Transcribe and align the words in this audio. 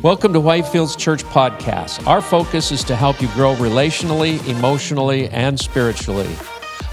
Welcome 0.00 0.32
to 0.34 0.38
Whitefields 0.38 0.96
Church 0.96 1.24
Podcast. 1.24 2.06
Our 2.06 2.22
focus 2.22 2.70
is 2.70 2.84
to 2.84 2.94
help 2.94 3.20
you 3.20 3.26
grow 3.30 3.56
relationally, 3.56 4.46
emotionally, 4.46 5.28
and 5.30 5.58
spiritually. 5.58 6.32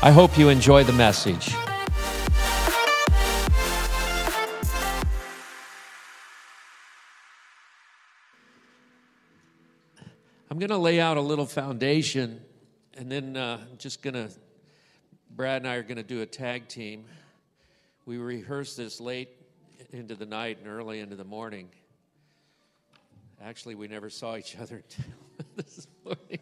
I 0.01 0.09
hope 0.09 0.39
you 0.39 0.49
enjoy 0.49 0.85
the 0.85 0.93
message. 0.93 1.54
I'm 10.49 10.57
going 10.57 10.69
to 10.69 10.77
lay 10.77 10.99
out 10.99 11.17
a 11.17 11.21
little 11.21 11.45
foundation, 11.45 12.41
and 12.97 13.11
then 13.11 13.37
uh, 13.37 13.59
I'm 13.61 13.77
just 13.77 14.01
going 14.01 14.15
to, 14.15 14.31
Brad 15.29 15.61
and 15.61 15.69
I 15.69 15.75
are 15.75 15.83
going 15.83 15.97
to 15.97 16.03
do 16.03 16.23
a 16.23 16.25
tag 16.25 16.67
team. 16.67 17.05
We 18.07 18.17
rehearsed 18.17 18.77
this 18.77 18.99
late 18.99 19.29
into 19.91 20.15
the 20.15 20.25
night 20.25 20.57
and 20.57 20.67
early 20.67 21.01
into 21.01 21.15
the 21.15 21.23
morning. 21.23 21.69
Actually, 23.41 23.75
we 23.75 23.88
never 23.88 24.09
saw 24.09 24.37
each 24.37 24.55
other 24.57 24.78
until 24.97 25.11
this 25.55 25.87
morning. 26.04 26.39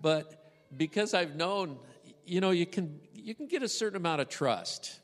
but 0.00 0.52
because 0.76 1.14
I've 1.14 1.36
known, 1.36 1.78
you 2.24 2.40
know, 2.40 2.50
you 2.50 2.66
can 2.66 3.00
you 3.14 3.34
can 3.34 3.46
get 3.46 3.62
a 3.62 3.68
certain 3.68 3.96
amount 3.96 4.20
of 4.20 4.28
trust. 4.28 4.98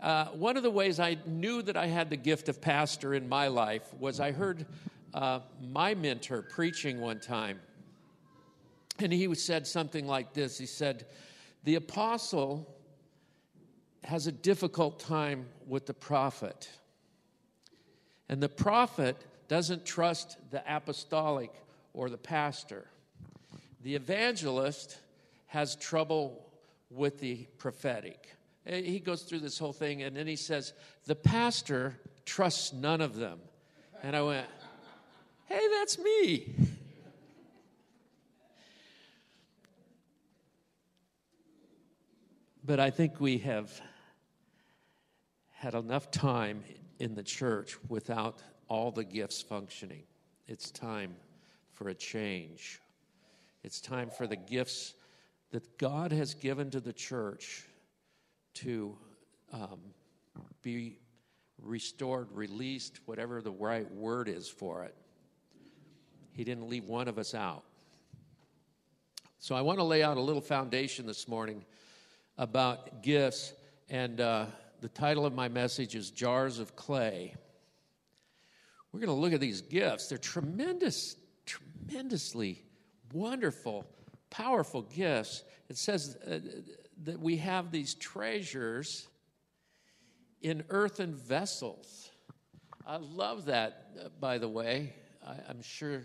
Uh, 0.00 0.26
one 0.26 0.56
of 0.56 0.62
the 0.62 0.70
ways 0.70 1.00
I 1.00 1.16
knew 1.26 1.62
that 1.62 1.76
I 1.76 1.86
had 1.86 2.10
the 2.10 2.16
gift 2.16 2.48
of 2.48 2.60
pastor 2.60 3.14
in 3.14 3.28
my 3.28 3.48
life 3.48 3.82
was 3.98 4.20
I 4.20 4.32
heard 4.32 4.66
uh, 5.14 5.40
my 5.62 5.94
mentor 5.94 6.42
preaching 6.42 7.00
one 7.00 7.20
time, 7.20 7.60
and 8.98 9.12
he 9.12 9.34
said 9.34 9.66
something 9.66 10.06
like 10.06 10.34
this. 10.34 10.58
He 10.58 10.66
said, 10.66 11.06
"The 11.64 11.76
apostle 11.76 12.68
has 14.04 14.26
a 14.26 14.32
difficult 14.32 15.00
time 15.00 15.46
with 15.66 15.86
the 15.86 15.94
prophet." 15.94 16.68
And 18.28 18.42
the 18.42 18.48
prophet 18.48 19.16
doesn't 19.48 19.84
trust 19.84 20.38
the 20.50 20.62
apostolic 20.66 21.52
or 21.92 22.08
the 22.08 22.18
pastor. 22.18 22.86
The 23.82 23.94
evangelist 23.94 24.98
has 25.46 25.76
trouble 25.76 26.44
with 26.90 27.20
the 27.20 27.46
prophetic. 27.58 28.30
Eh, 28.66 28.80
he 28.80 28.98
goes 28.98 29.22
through 29.22 29.40
this 29.40 29.58
whole 29.58 29.72
thing 29.72 30.02
and 30.02 30.16
then 30.16 30.26
he 30.26 30.36
says, 30.36 30.72
The 31.04 31.14
pastor 31.14 31.98
trusts 32.24 32.72
none 32.72 33.00
of 33.00 33.16
them. 33.16 33.40
And 34.02 34.16
I 34.16 34.22
went, 34.22 34.46
Hey, 35.46 35.60
that's 35.78 35.98
me. 35.98 36.54
But 42.64 42.80
I 42.80 42.88
think 42.88 43.20
we 43.20 43.38
have 43.38 43.78
had 45.52 45.74
enough 45.74 46.10
time 46.10 46.64
in 46.98 47.14
the 47.14 47.22
church 47.22 47.76
without 47.88 48.42
all 48.68 48.90
the 48.90 49.04
gifts 49.04 49.42
functioning. 49.42 50.04
It's 50.46 50.70
time 50.70 51.16
for 51.72 51.88
a 51.88 51.94
change. 51.94 52.80
It's 53.62 53.80
time 53.80 54.10
for 54.10 54.26
the 54.26 54.36
gifts 54.36 54.94
that 55.50 55.78
God 55.78 56.12
has 56.12 56.34
given 56.34 56.70
to 56.70 56.80
the 56.80 56.92
church 56.92 57.64
to 58.54 58.96
um, 59.52 59.80
be 60.62 60.98
restored, 61.62 62.28
released, 62.32 63.00
whatever 63.06 63.40
the 63.40 63.52
right 63.52 63.90
word 63.92 64.28
is 64.28 64.48
for 64.48 64.84
it. 64.84 64.94
He 66.32 66.44
didn't 66.44 66.68
leave 66.68 66.84
one 66.84 67.08
of 67.08 67.18
us 67.18 67.34
out. 67.34 67.64
So 69.38 69.54
I 69.54 69.60
want 69.60 69.78
to 69.78 69.84
lay 69.84 70.02
out 70.02 70.16
a 70.16 70.20
little 70.20 70.42
foundation 70.42 71.06
this 71.06 71.28
morning 71.28 71.64
about 72.38 73.02
gifts 73.02 73.52
and. 73.88 74.20
Uh, 74.20 74.46
the 74.84 74.90
title 74.90 75.24
of 75.24 75.32
my 75.32 75.48
message 75.48 75.94
is 75.94 76.10
Jars 76.10 76.58
of 76.58 76.76
Clay. 76.76 77.34
We're 78.92 79.00
going 79.00 79.08
to 79.08 79.14
look 79.14 79.32
at 79.32 79.40
these 79.40 79.62
gifts. 79.62 80.08
They're 80.08 80.18
tremendous, 80.18 81.16
tremendously 81.46 82.62
wonderful, 83.10 83.86
powerful 84.28 84.82
gifts. 84.82 85.42
It 85.70 85.78
says 85.78 86.18
uh, 86.30 86.38
that 87.04 87.18
we 87.18 87.38
have 87.38 87.70
these 87.70 87.94
treasures 87.94 89.08
in 90.42 90.62
earthen 90.68 91.14
vessels. 91.14 92.10
I 92.86 92.98
love 92.98 93.46
that, 93.46 93.86
uh, 93.98 94.08
by 94.20 94.36
the 94.36 94.50
way. 94.50 94.92
I, 95.26 95.36
I'm 95.48 95.62
sure 95.62 96.02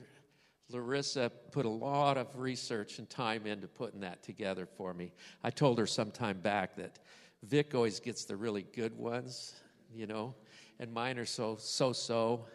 Larissa 0.71 1.29
put 1.51 1.65
a 1.65 1.69
lot 1.69 2.17
of 2.17 2.27
research 2.33 2.99
and 2.99 3.09
time 3.09 3.45
into 3.45 3.67
putting 3.67 3.99
that 3.99 4.23
together 4.23 4.65
for 4.65 4.93
me. 4.93 5.11
I 5.43 5.49
told 5.49 5.79
her 5.79 5.85
some 5.85 6.11
time 6.11 6.39
back 6.39 6.77
that 6.77 6.97
Vic 7.43 7.73
always 7.73 7.99
gets 7.99 8.25
the 8.25 8.35
really 8.35 8.63
good 8.63 8.97
ones, 8.97 9.55
you 9.93 10.07
know, 10.07 10.35
and 10.79 10.93
mine 10.93 11.17
are 11.17 11.25
so 11.25 11.55
so 11.57 11.93
so. 11.93 12.45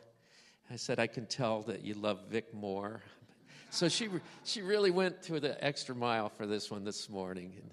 I 0.70 0.76
said, 0.76 0.98
I 0.98 1.06
can 1.06 1.26
tell 1.26 1.62
that 1.62 1.84
you 1.84 1.94
love 1.94 2.20
Vic 2.30 2.54
more. 2.54 3.02
So 3.70 3.88
she 3.88 4.08
she 4.44 4.62
really 4.62 4.90
went 4.90 5.22
to 5.24 5.40
the 5.40 5.62
extra 5.64 5.94
mile 5.94 6.28
for 6.28 6.46
this 6.46 6.70
one 6.70 6.84
this 6.84 7.08
morning. 7.08 7.52
And 7.60 7.70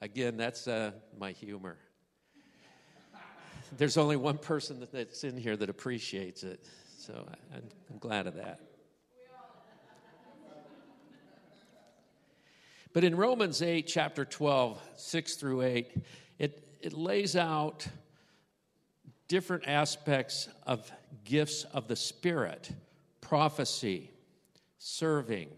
again, 0.00 0.36
that's 0.36 0.68
uh, 0.68 0.92
my 1.18 1.32
humor. 1.32 1.76
There's 3.76 3.96
only 3.96 4.16
one 4.16 4.38
person 4.38 4.84
that's 4.92 5.22
in 5.22 5.36
here 5.36 5.56
that 5.56 5.70
appreciates 5.70 6.42
it, 6.42 6.66
so 6.98 7.24
I'm 7.54 7.98
glad 7.98 8.26
of 8.26 8.34
that. 8.34 8.69
But 12.92 13.04
in 13.04 13.14
Romans 13.14 13.62
8, 13.62 13.86
chapter 13.86 14.24
12, 14.24 14.80
6 14.96 15.36
through 15.36 15.62
8, 15.62 15.92
it, 16.38 16.64
it 16.80 16.92
lays 16.92 17.36
out 17.36 17.86
different 19.28 19.68
aspects 19.68 20.48
of 20.66 20.90
gifts 21.24 21.64
of 21.64 21.86
the 21.86 21.96
Spirit 21.96 22.70
prophecy, 23.20 24.10
serving, 24.78 25.48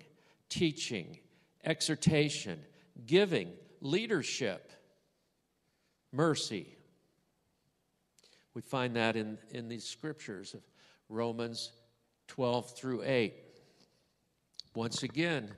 teaching, 0.51 1.19
exhortation, 1.65 2.61
giving, 3.07 3.51
leadership, 3.81 4.71
mercy. 6.13 6.77
We 8.53 8.61
find 8.61 8.97
that 8.97 9.17
in, 9.17 9.39
in 9.53 9.69
these 9.69 9.85
scriptures 9.85 10.53
of 10.53 10.61
Romans 11.09 11.73
12 12.29 12.77
through 12.77 13.03
8. 13.05 13.33
Once 14.75 15.03
again, 15.03 15.51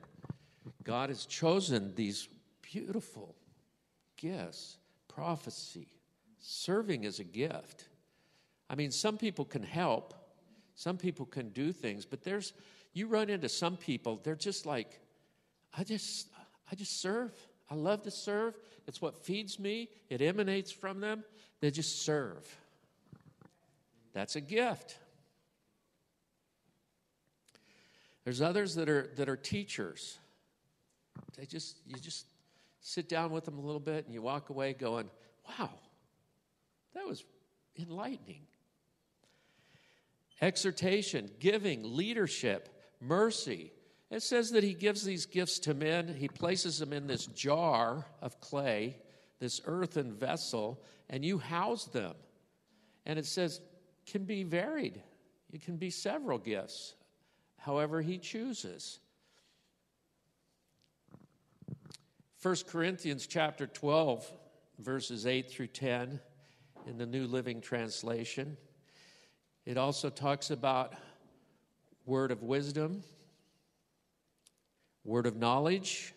God 0.82 1.10
has 1.10 1.26
chosen 1.26 1.94
these 1.94 2.28
beautiful 2.62 3.34
gifts 4.16 4.78
prophecy, 5.08 5.86
serving 6.41 7.04
as 7.04 7.20
a 7.20 7.25
gift. 7.25 7.88
I 8.69 8.75
mean, 8.75 8.91
some 8.91 9.16
people 9.16 9.44
can 9.44 9.62
help, 9.62 10.14
some 10.75 10.97
people 10.97 11.26
can 11.26 11.50
do 11.50 11.72
things, 11.72 12.04
but 12.04 12.25
there's, 12.25 12.52
you 12.92 13.06
run 13.06 13.30
into 13.30 13.48
some 13.48 13.76
people, 13.76 14.20
they're 14.25 14.34
just 14.34 14.66
like, 14.66 14.98
I 15.76 15.84
just, 15.84 16.28
I 16.70 16.75
just 16.75 17.00
serve. 17.00 17.32
I 17.70 17.75
love 17.75 18.02
to 18.02 18.10
serve. 18.10 18.56
It's 18.86 19.00
what 19.00 19.25
feeds 19.25 19.58
me, 19.58 19.88
it 20.10 20.20
emanates 20.20 20.70
from 20.70 21.00
them. 21.00 21.25
They 21.60 21.70
just 21.70 22.02
serve. 22.02 22.44
That's 24.12 24.36
a 24.36 24.41
gift. 24.41 24.98
There's 28.25 28.41
others 28.41 28.75
that 28.76 28.88
are, 28.88 29.10
that 29.16 29.28
are 29.28 29.36
teachers. 29.36 30.19
They 31.36 31.47
just 31.47 31.78
you 31.86 31.97
just 31.97 32.26
sit 32.80 33.08
down 33.08 33.30
with 33.30 33.44
them 33.44 33.58
a 33.58 33.62
little 33.62 33.80
bit 33.80 34.04
and 34.04 34.14
you 34.14 34.22
walk 34.22 34.50
away 34.50 34.72
going, 34.72 35.10
"Wow. 35.48 35.70
That 36.94 37.06
was 37.06 37.25
enlightening." 37.78 38.47
Exhortation, 40.41 41.30
giving, 41.38 41.97
leadership, 41.97 42.69
mercy. 43.00 43.72
It 44.10 44.22
says 44.22 44.50
that 44.50 44.62
he 44.62 44.75
gives 44.75 45.04
these 45.04 45.26
gifts 45.26 45.58
to 45.60 45.75
men. 45.75 46.08
He 46.08 46.28
places 46.28 46.78
them 46.78 46.92
in 46.92 47.06
this 47.06 47.26
jar 47.26 48.06
of 48.20 48.41
clay, 48.41 48.96
this 49.38 49.60
earthen 49.64 50.12
vessel, 50.14 50.82
and 51.08 51.25
you 51.25 51.38
house 51.38 51.86
them. 51.86 52.14
And 53.06 53.19
it 53.19 53.26
says 53.26 53.60
can 54.06 54.25
be 54.25 54.42
varied. 54.42 55.02
It 55.52 55.62
can 55.62 55.76
be 55.76 55.90
several 55.90 56.38
gifts, 56.38 56.94
however 57.56 58.02
he 58.02 58.19
chooses. 58.19 59.00
1 62.44 62.56
Corinthians 62.69 63.26
chapter 63.26 63.67
12, 63.67 64.31
verses 64.79 65.26
8 65.26 65.50
through 65.50 65.69
10 65.69 66.20
in 66.87 66.99
the 66.99 67.06
New 67.06 67.26
Living 67.26 67.62
Translation. 67.62 68.58
It 69.64 69.79
also 69.79 70.11
talks 70.11 70.50
about 70.50 70.93
word 72.05 72.31
of 72.31 72.43
wisdom, 72.43 73.02
word 75.05 75.25
of 75.25 75.37
knowledge, 75.37 76.12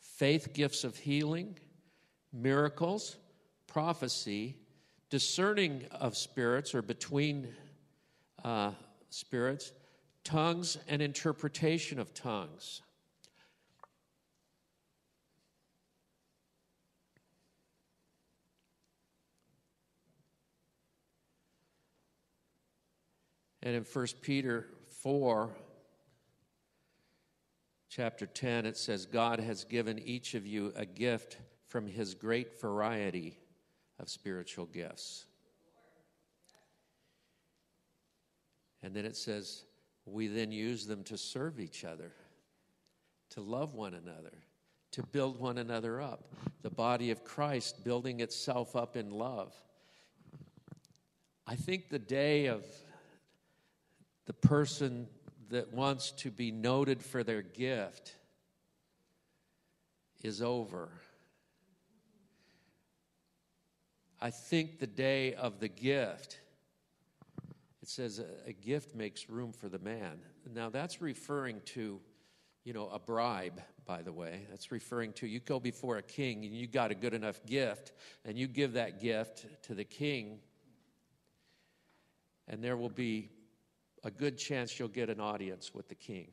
faith 0.00 0.54
gifts 0.54 0.82
of 0.82 0.96
healing, 0.96 1.56
miracles, 2.32 3.16
prophecy, 3.68 4.56
discerning 5.08 5.84
of 5.92 6.16
spirits 6.16 6.74
or 6.74 6.82
between 6.82 7.46
uh, 8.42 8.72
spirits, 9.08 9.70
tongues, 10.24 10.78
and 10.88 11.00
interpretation 11.00 12.00
of 12.00 12.12
tongues. 12.12 12.82
And 23.62 23.74
in 23.74 23.82
1 23.82 24.06
Peter 24.22 24.66
4, 25.02 25.50
chapter 27.88 28.26
10, 28.26 28.66
it 28.66 28.76
says, 28.76 29.06
God 29.06 29.40
has 29.40 29.64
given 29.64 29.98
each 29.98 30.34
of 30.34 30.46
you 30.46 30.72
a 30.76 30.86
gift 30.86 31.38
from 31.66 31.86
his 31.86 32.14
great 32.14 32.60
variety 32.60 33.38
of 33.98 34.08
spiritual 34.08 34.66
gifts. 34.66 35.26
And 38.82 38.94
then 38.94 39.04
it 39.04 39.16
says, 39.16 39.64
we 40.06 40.28
then 40.28 40.52
use 40.52 40.86
them 40.86 41.02
to 41.04 41.18
serve 41.18 41.58
each 41.58 41.84
other, 41.84 42.12
to 43.30 43.40
love 43.40 43.74
one 43.74 43.94
another, 43.94 44.38
to 44.92 45.02
build 45.02 45.38
one 45.38 45.58
another 45.58 46.00
up. 46.00 46.32
The 46.62 46.70
body 46.70 47.10
of 47.10 47.24
Christ 47.24 47.84
building 47.84 48.20
itself 48.20 48.76
up 48.76 48.96
in 48.96 49.10
love. 49.10 49.52
I 51.46 51.56
think 51.56 51.88
the 51.88 51.98
day 51.98 52.46
of 52.46 52.64
the 54.28 54.34
person 54.34 55.08
that 55.48 55.72
wants 55.72 56.10
to 56.10 56.30
be 56.30 56.50
noted 56.50 57.02
for 57.02 57.24
their 57.24 57.40
gift 57.40 58.14
is 60.22 60.42
over. 60.42 60.90
I 64.20 64.28
think 64.28 64.80
the 64.80 64.86
day 64.86 65.32
of 65.32 65.60
the 65.60 65.68
gift, 65.68 66.40
it 67.80 67.88
says 67.88 68.18
a, 68.18 68.50
a, 68.50 68.52
gift 68.52 68.94
makes 68.94 69.30
room 69.30 69.52
for 69.52 69.70
the 69.70 69.78
man. 69.78 70.18
Now 70.52 70.68
that's 70.68 71.00
referring 71.00 71.62
to, 71.66 71.98
you 72.64 72.72
know, 72.74 72.90
a 72.92 72.98
bribe, 72.98 73.62
by 73.86 74.02
the 74.02 74.12
way. 74.12 74.46
That's 74.50 74.70
referring 74.70 75.14
to 75.14 75.26
you 75.26 75.40
go 75.40 75.58
before 75.58 75.96
a 75.96 76.02
king 76.02 76.44
and 76.44 76.54
you 76.54 76.66
got 76.66 76.90
a 76.90 76.94
good 76.94 77.14
enough 77.14 77.40
gift, 77.46 77.92
and 78.26 78.36
you 78.36 78.46
give 78.46 78.74
that 78.74 79.00
gift 79.00 79.46
to 79.62 79.74
the 79.74 79.84
king, 79.84 80.40
and 82.46 82.62
there 82.62 82.76
will 82.76 82.90
be 82.90 83.30
a 84.04 84.10
good 84.10 84.38
chance 84.38 84.78
you'll 84.78 84.88
get 84.88 85.10
an 85.10 85.20
audience 85.20 85.74
with 85.74 85.88
the 85.88 85.94
king. 85.94 86.28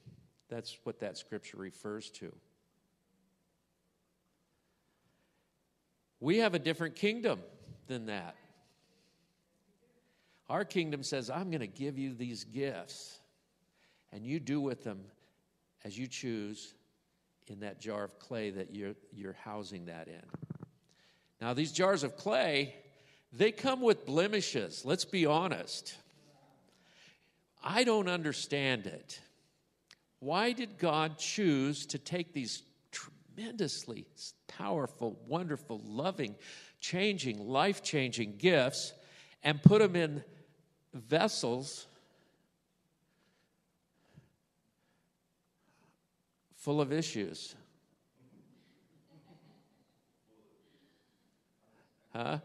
That's 0.49 0.77
what 0.83 0.99
that 0.99 1.17
scripture 1.17 1.57
refers 1.57 2.09
to. 2.11 2.31
We 6.19 6.37
have 6.37 6.53
a 6.53 6.59
different 6.59 6.95
kingdom 6.95 7.39
than 7.87 8.07
that. 8.07 8.35
Our 10.47 10.63
kingdom 10.63 11.03
says, 11.03 11.29
I'm 11.29 11.49
going 11.49 11.61
to 11.61 11.67
give 11.67 11.97
you 11.97 12.13
these 12.13 12.43
gifts, 12.43 13.19
and 14.11 14.25
you 14.25 14.39
do 14.39 14.61
with 14.61 14.83
them 14.83 15.01
as 15.83 15.97
you 15.97 16.07
choose 16.07 16.73
in 17.47 17.59
that 17.61 17.79
jar 17.79 18.03
of 18.03 18.19
clay 18.19 18.51
that 18.51 18.73
you're, 18.73 18.95
you're 19.11 19.33
housing 19.43 19.85
that 19.85 20.07
in. 20.07 20.21
Now, 21.41 21.53
these 21.53 21.71
jars 21.71 22.03
of 22.03 22.15
clay, 22.15 22.75
they 23.33 23.51
come 23.51 23.81
with 23.81 24.05
blemishes. 24.05 24.83
Let's 24.85 25.05
be 25.05 25.25
honest. 25.25 25.95
I 27.65 27.83
don't 27.83 28.07
understand 28.07 28.85
it. 28.85 29.19
Why 30.19 30.53
did 30.53 30.77
God 30.77 31.17
choose 31.17 31.85
to 31.87 31.97
take 31.97 32.31
these 32.31 32.63
tremendously 32.91 34.05
powerful, 34.47 35.19
wonderful, 35.27 35.81
loving, 35.83 36.35
changing, 36.79 37.49
life 37.49 37.83
changing 37.83 38.37
gifts 38.37 38.93
and 39.43 39.61
put 39.61 39.79
them 39.79 39.95
in 39.95 40.23
vessels 40.93 41.87
full 46.65 46.81
of 46.81 46.91
issues. 46.91 47.53
Huh? 52.11 52.39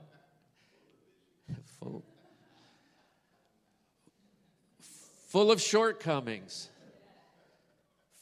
Full, 1.78 2.04
full 5.30 5.52
of 5.52 5.60
shortcomings, 5.60 6.68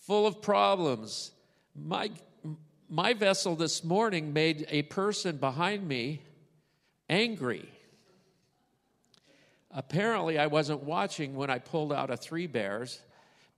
full 0.02 0.26
of 0.26 0.42
problems. 0.42 1.32
My 1.74 2.10
my 2.90 3.14
vessel 3.14 3.56
this 3.56 3.82
morning 3.82 4.32
made 4.32 4.66
a 4.70 4.82
person 4.82 5.36
behind 5.36 5.86
me 5.86 6.22
angry. 7.08 7.68
Apparently, 9.70 10.38
I 10.38 10.46
wasn't 10.46 10.84
watching 10.84 11.34
when 11.34 11.50
I 11.50 11.58
pulled 11.58 11.92
out 11.92 12.10
a 12.10 12.16
three 12.16 12.46
bears 12.46 13.00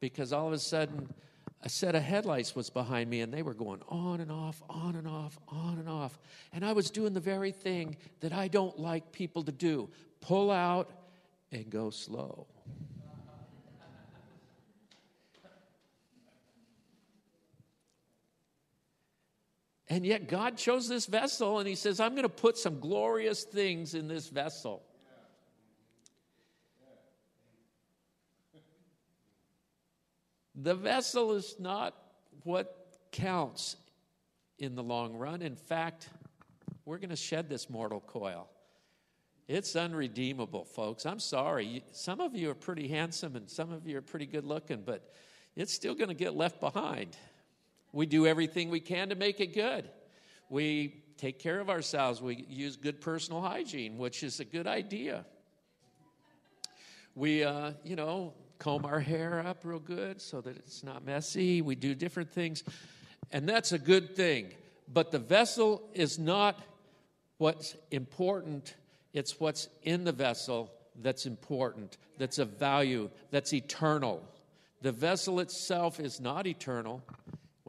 because 0.00 0.32
all 0.32 0.48
of 0.48 0.52
a 0.52 0.58
sudden 0.58 1.12
a 1.62 1.68
set 1.68 1.94
of 1.94 2.02
headlights 2.02 2.56
was 2.56 2.70
behind 2.70 3.08
me 3.08 3.20
and 3.20 3.32
they 3.32 3.42
were 3.42 3.54
going 3.54 3.80
on 3.88 4.20
and 4.20 4.32
off, 4.32 4.62
on 4.68 4.96
and 4.96 5.06
off, 5.06 5.38
on 5.48 5.78
and 5.78 5.88
off. 5.88 6.18
And 6.52 6.64
I 6.64 6.72
was 6.72 6.90
doing 6.90 7.12
the 7.12 7.20
very 7.20 7.52
thing 7.52 7.96
that 8.20 8.32
I 8.32 8.48
don't 8.48 8.78
like 8.78 9.12
people 9.12 9.44
to 9.44 9.52
do 9.52 9.88
pull 10.20 10.50
out 10.50 10.90
and 11.52 11.70
go 11.70 11.90
slow. 11.90 12.46
And 19.90 20.06
yet 20.06 20.28
God 20.28 20.56
chose 20.56 20.88
this 20.88 21.06
vessel 21.06 21.58
and 21.58 21.68
He 21.68 21.74
says, 21.74 21.98
I'm 21.98 22.12
going 22.12 22.22
to 22.22 22.28
put 22.28 22.56
some 22.56 22.78
glorious 22.78 23.42
things 23.42 23.94
in 23.94 24.06
this 24.06 24.28
vessel. 24.28 24.84
The 30.54 30.74
vessel 30.74 31.32
is 31.32 31.56
not 31.58 31.94
what 32.44 32.86
counts 33.12 33.76
in 34.58 34.76
the 34.76 34.82
long 34.82 35.14
run. 35.14 35.42
In 35.42 35.56
fact, 35.56 36.08
we're 36.84 36.98
going 36.98 37.10
to 37.10 37.16
shed 37.16 37.48
this 37.48 37.68
mortal 37.68 38.00
coil. 38.00 38.48
It's 39.48 39.74
unredeemable, 39.74 40.64
folks. 40.66 41.06
I'm 41.06 41.18
sorry. 41.18 41.82
Some 41.92 42.20
of 42.20 42.36
you 42.36 42.50
are 42.50 42.54
pretty 42.54 42.86
handsome 42.86 43.34
and 43.34 43.50
some 43.50 43.72
of 43.72 43.88
you 43.88 43.98
are 43.98 44.02
pretty 44.02 44.26
good 44.26 44.44
looking, 44.44 44.82
but 44.84 45.12
it's 45.56 45.72
still 45.72 45.94
going 45.94 46.08
to 46.08 46.14
get 46.14 46.36
left 46.36 46.60
behind. 46.60 47.16
We 47.92 48.06
do 48.06 48.26
everything 48.26 48.70
we 48.70 48.80
can 48.80 49.08
to 49.08 49.14
make 49.14 49.40
it 49.40 49.54
good. 49.54 49.88
We 50.48 51.02
take 51.16 51.38
care 51.38 51.60
of 51.60 51.68
ourselves. 51.68 52.22
We 52.22 52.46
use 52.48 52.76
good 52.76 53.00
personal 53.00 53.40
hygiene, 53.40 53.98
which 53.98 54.22
is 54.22 54.40
a 54.40 54.44
good 54.44 54.66
idea. 54.66 55.24
We, 57.14 57.44
uh, 57.44 57.72
you 57.84 57.96
know, 57.96 58.34
comb 58.58 58.84
our 58.84 59.00
hair 59.00 59.44
up 59.46 59.58
real 59.64 59.78
good 59.78 60.20
so 60.20 60.40
that 60.40 60.56
it's 60.56 60.84
not 60.84 61.04
messy. 61.04 61.62
We 61.62 61.74
do 61.74 61.94
different 61.94 62.30
things, 62.32 62.62
and 63.32 63.48
that's 63.48 63.72
a 63.72 63.78
good 63.78 64.14
thing. 64.14 64.48
But 64.92 65.10
the 65.10 65.18
vessel 65.18 65.82
is 65.94 66.18
not 66.18 66.58
what's 67.38 67.76
important, 67.90 68.74
it's 69.12 69.40
what's 69.40 69.68
in 69.82 70.04
the 70.04 70.12
vessel 70.12 70.70
that's 71.02 71.26
important, 71.26 71.96
that's 72.18 72.38
of 72.38 72.58
value, 72.58 73.10
that's 73.30 73.52
eternal. 73.52 74.22
The 74.82 74.92
vessel 74.92 75.40
itself 75.40 76.00
is 76.00 76.20
not 76.20 76.46
eternal, 76.46 77.02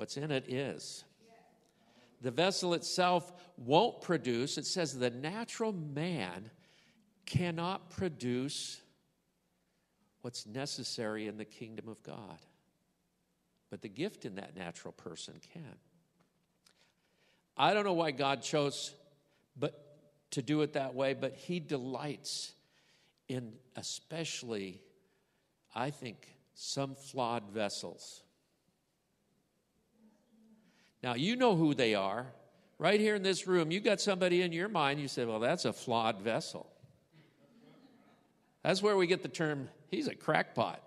What's 0.01 0.17
in 0.17 0.31
it 0.31 0.51
is. 0.51 1.03
The 2.23 2.31
vessel 2.31 2.73
itself 2.73 3.31
won't 3.55 4.01
produce. 4.01 4.57
It 4.57 4.65
says 4.65 4.97
the 4.97 5.11
natural 5.11 5.73
man 5.73 6.49
cannot 7.27 7.91
produce 7.91 8.81
what's 10.23 10.47
necessary 10.47 11.27
in 11.27 11.37
the 11.37 11.45
kingdom 11.45 11.87
of 11.87 12.01
God. 12.01 12.39
But 13.69 13.83
the 13.83 13.89
gift 13.89 14.25
in 14.25 14.33
that 14.37 14.55
natural 14.57 14.91
person 14.91 15.35
can. 15.53 15.75
I 17.55 17.75
don't 17.75 17.85
know 17.85 17.93
why 17.93 18.09
God 18.09 18.41
chose 18.41 18.95
but 19.55 19.99
to 20.31 20.41
do 20.41 20.61
it 20.61 20.73
that 20.73 20.95
way, 20.95 21.13
but 21.13 21.35
he 21.35 21.59
delights 21.59 22.53
in 23.27 23.53
especially 23.75 24.81
I 25.75 25.91
think 25.91 26.27
some 26.55 26.95
flawed 26.95 27.51
vessels. 27.51 28.23
Now, 31.03 31.15
you 31.15 31.35
know 31.35 31.55
who 31.55 31.73
they 31.73 31.95
are. 31.95 32.27
Right 32.77 32.99
here 32.99 33.15
in 33.15 33.23
this 33.23 33.45
room, 33.45 33.69
you 33.71 33.79
got 33.79 34.01
somebody 34.01 34.41
in 34.41 34.51
your 34.51 34.67
mind, 34.67 34.99
you 34.99 35.07
say, 35.07 35.25
well, 35.25 35.39
that's 35.39 35.65
a 35.65 35.73
flawed 35.73 36.21
vessel. 36.21 36.67
That's 38.63 38.81
where 38.81 38.97
we 38.97 39.07
get 39.07 39.21
the 39.21 39.29
term, 39.29 39.69
he's 39.89 40.07
a 40.07 40.15
crackpot. 40.15 40.81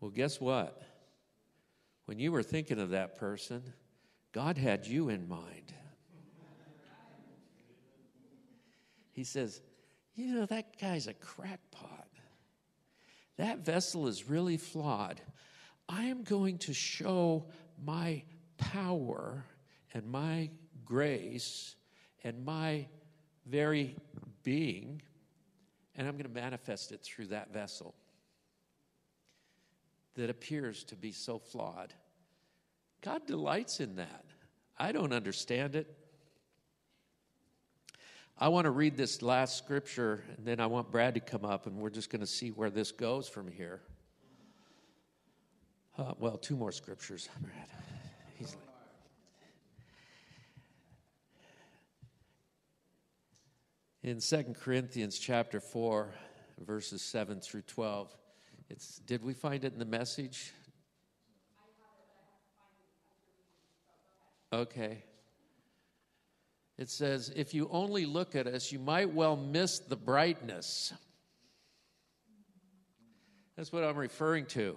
Well, 0.00 0.10
guess 0.10 0.40
what? 0.40 0.82
When 2.06 2.18
you 2.18 2.32
were 2.32 2.42
thinking 2.42 2.80
of 2.80 2.90
that 2.90 3.18
person, 3.18 3.62
God 4.32 4.58
had 4.58 4.84
you 4.84 5.08
in 5.08 5.28
mind. 5.28 5.72
He 9.12 9.24
says, 9.24 9.60
You 10.14 10.34
know, 10.34 10.46
that 10.46 10.78
guy's 10.80 11.06
a 11.06 11.14
crackpot. 11.14 12.08
That 13.36 13.60
vessel 13.64 14.08
is 14.08 14.28
really 14.28 14.56
flawed. 14.56 15.20
I 15.88 16.04
am 16.04 16.22
going 16.22 16.58
to 16.58 16.74
show 16.74 17.46
my 17.82 18.22
power 18.56 19.44
and 19.94 20.06
my 20.10 20.50
grace 20.84 21.76
and 22.24 22.44
my 22.44 22.86
very 23.46 23.96
being, 24.42 25.02
and 25.96 26.06
I'm 26.06 26.14
going 26.14 26.28
to 26.28 26.40
manifest 26.40 26.92
it 26.92 27.02
through 27.02 27.26
that 27.26 27.52
vessel 27.52 27.94
that 30.14 30.30
appears 30.30 30.84
to 30.84 30.96
be 30.96 31.12
so 31.12 31.38
flawed. 31.38 31.92
God 33.00 33.26
delights 33.26 33.80
in 33.80 33.96
that. 33.96 34.24
I 34.78 34.92
don't 34.92 35.12
understand 35.12 35.74
it. 35.74 36.01
I 38.38 38.48
want 38.48 38.64
to 38.64 38.70
read 38.70 38.96
this 38.96 39.22
last 39.22 39.56
scripture, 39.58 40.24
and 40.36 40.46
then 40.46 40.58
I 40.58 40.66
want 40.66 40.90
Brad 40.90 41.14
to 41.14 41.20
come 41.20 41.44
up, 41.44 41.66
and 41.66 41.76
we're 41.76 41.90
just 41.90 42.10
going 42.10 42.20
to 42.20 42.26
see 42.26 42.50
where 42.50 42.70
this 42.70 42.90
goes 42.90 43.28
from 43.28 43.50
here. 43.50 43.82
Uh, 45.98 46.12
well, 46.18 46.38
two 46.38 46.56
more 46.56 46.72
scriptures, 46.72 47.28
Brad. 47.40 47.54
He's 48.36 48.56
like, 48.56 48.64
in 54.02 54.20
2 54.20 54.54
Corinthians 54.58 55.18
chapter 55.18 55.60
4, 55.60 56.12
verses 56.64 57.02
7 57.02 57.40
through 57.40 57.62
12. 57.62 58.16
It's, 58.70 58.98
did 59.00 59.22
we 59.22 59.34
find 59.34 59.64
it 59.64 59.74
in 59.74 59.78
the 59.78 59.84
message? 59.84 60.52
Okay. 64.52 65.04
It 66.82 66.90
says, 66.90 67.32
if 67.36 67.54
you 67.54 67.68
only 67.70 68.06
look 68.06 68.34
at 68.34 68.48
us, 68.48 68.72
you 68.72 68.80
might 68.80 69.14
well 69.14 69.36
miss 69.36 69.78
the 69.78 69.94
brightness. 69.94 70.92
That's 73.56 73.72
what 73.72 73.84
I'm 73.84 73.96
referring 73.96 74.46
to. 74.46 74.76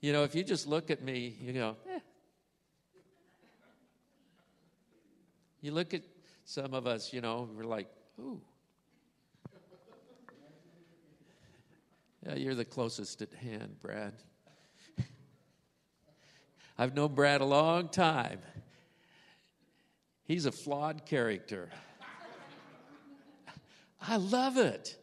You 0.00 0.12
know, 0.12 0.22
if 0.22 0.36
you 0.36 0.44
just 0.44 0.68
look 0.68 0.88
at 0.88 1.02
me, 1.02 1.36
you 1.40 1.52
go, 1.52 1.76
eh. 1.92 1.98
You 5.60 5.72
look 5.72 5.94
at 5.94 6.02
some 6.44 6.74
of 6.74 6.86
us, 6.86 7.12
you 7.12 7.20
know, 7.20 7.48
we're 7.56 7.64
like, 7.64 7.88
ooh. 8.20 8.40
Yeah, 12.24 12.36
you're 12.36 12.54
the 12.54 12.64
closest 12.64 13.20
at 13.20 13.34
hand, 13.34 13.80
Brad. 13.80 14.12
I've 16.78 16.94
known 16.94 17.16
Brad 17.16 17.40
a 17.40 17.44
long 17.46 17.88
time. 17.88 18.38
He's 20.30 20.46
a 20.46 20.52
flawed 20.52 21.06
character. 21.06 21.68
I 24.00 24.16
love 24.16 24.58
it. 24.58 24.96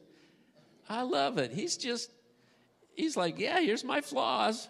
I 0.88 1.02
love 1.02 1.38
it. 1.38 1.52
He's 1.52 1.76
just, 1.76 2.10
he's 2.96 3.18
like, 3.18 3.38
yeah, 3.38 3.60
here's 3.60 3.84
my 3.84 4.00
flaws. 4.00 4.70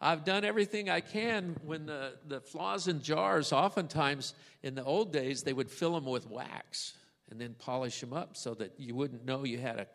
I've 0.00 0.24
done 0.24 0.44
everything 0.44 0.90
I 0.90 0.98
can 0.98 1.54
when 1.64 1.86
the, 1.86 2.14
the 2.26 2.40
flaws 2.40 2.88
in 2.88 3.02
jars, 3.02 3.52
oftentimes 3.52 4.34
in 4.64 4.74
the 4.74 4.82
old 4.82 5.12
days, 5.12 5.44
they 5.44 5.52
would 5.52 5.70
fill 5.70 5.94
them 5.94 6.06
with 6.06 6.28
wax 6.28 6.94
and 7.30 7.40
then 7.40 7.54
polish 7.56 8.00
them 8.00 8.12
up 8.12 8.36
so 8.36 8.54
that 8.54 8.72
you 8.80 8.96
wouldn't 8.96 9.24
know 9.24 9.44
you 9.44 9.58
had 9.58 9.78
a, 9.78 9.86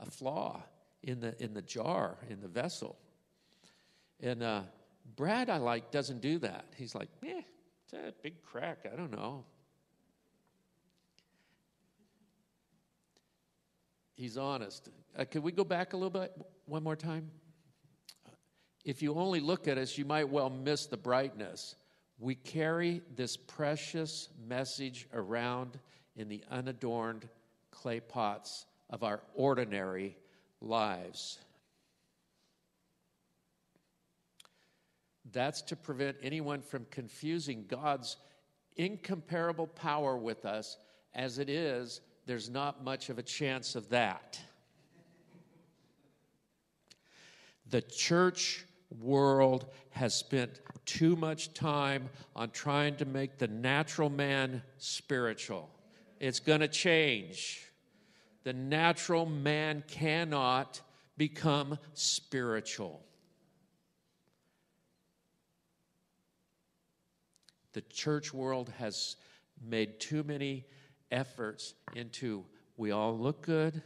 a 0.00 0.08
flaw 0.08 0.62
in 1.02 1.18
the, 1.18 1.34
in 1.42 1.52
the 1.52 1.62
jar, 1.62 2.16
in 2.28 2.40
the 2.40 2.46
vessel. 2.46 2.96
And 4.20 4.44
uh, 4.44 4.62
Brad, 5.16 5.50
I 5.50 5.56
like, 5.56 5.90
doesn't 5.90 6.20
do 6.20 6.38
that. 6.38 6.66
He's 6.76 6.94
like, 6.94 7.08
eh, 7.26 7.42
it's 7.92 8.08
a 8.08 8.22
big 8.22 8.42
crack. 8.42 8.86
I 8.90 8.96
don't 8.96 9.10
know. 9.10 9.44
He's 14.14 14.36
honest. 14.36 14.88
Uh, 15.18 15.24
we 15.40 15.50
go 15.50 15.64
back 15.64 15.92
a 15.92 15.96
little 15.96 16.10
bit 16.10 16.32
one 16.66 16.82
more 16.82 16.96
time? 16.96 17.30
If 18.84 19.02
you 19.02 19.14
only 19.14 19.40
look 19.40 19.66
at 19.66 19.78
us, 19.78 19.96
you 19.98 20.04
might 20.04 20.28
well 20.28 20.50
miss 20.50 20.86
the 20.86 20.96
brightness. 20.96 21.74
We 22.18 22.34
carry 22.34 23.02
this 23.16 23.36
precious 23.36 24.28
message 24.46 25.08
around 25.12 25.78
in 26.16 26.28
the 26.28 26.44
unadorned 26.50 27.28
clay 27.70 28.00
pots 28.00 28.66
of 28.90 29.02
our 29.02 29.20
ordinary 29.34 30.16
lives. 30.60 31.38
That's 35.32 35.62
to 35.62 35.76
prevent 35.76 36.16
anyone 36.22 36.62
from 36.62 36.86
confusing 36.90 37.64
God's 37.68 38.16
incomparable 38.76 39.66
power 39.66 40.16
with 40.16 40.44
us. 40.44 40.76
As 41.14 41.38
it 41.38 41.48
is, 41.48 42.00
there's 42.26 42.48
not 42.48 42.84
much 42.84 43.08
of 43.08 43.18
a 43.18 43.22
chance 43.22 43.74
of 43.74 43.88
that. 43.90 44.40
The 47.68 47.82
church 47.82 48.64
world 49.00 49.66
has 49.90 50.14
spent 50.14 50.60
too 50.84 51.14
much 51.14 51.54
time 51.54 52.08
on 52.34 52.50
trying 52.50 52.96
to 52.96 53.04
make 53.04 53.38
the 53.38 53.48
natural 53.48 54.10
man 54.10 54.62
spiritual. 54.78 55.70
It's 56.18 56.40
going 56.40 56.60
to 56.60 56.68
change. 56.68 57.64
The 58.42 58.52
natural 58.52 59.26
man 59.26 59.84
cannot 59.86 60.80
become 61.16 61.78
spiritual. 61.94 63.04
The 67.72 67.82
church 67.82 68.34
world 68.34 68.72
has 68.78 69.16
made 69.62 70.00
too 70.00 70.22
many 70.22 70.66
efforts 71.10 71.74
into 71.94 72.44
we 72.76 72.92
all 72.92 73.18
look 73.18 73.42
good, 73.42 73.82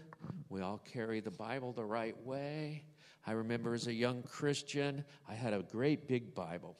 we 0.49 0.61
all 0.61 0.79
carry 0.79 1.21
the 1.21 1.31
Bible 1.31 1.73
the 1.73 1.85
right 1.85 2.17
way. 2.25 2.85
I 3.27 3.33
remember 3.33 3.75
as 3.75 3.87
a 3.87 3.93
young 3.93 4.23
Christian, 4.23 5.05
I 5.29 5.35
had 5.35 5.53
a 5.53 5.63
great 5.63 6.07
big 6.07 6.35
Bible. 6.35 6.77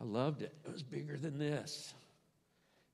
I 0.00 0.04
loved 0.04 0.42
it. 0.42 0.54
It 0.64 0.72
was 0.72 0.82
bigger 0.82 1.16
than 1.16 1.38
this. 1.38 1.94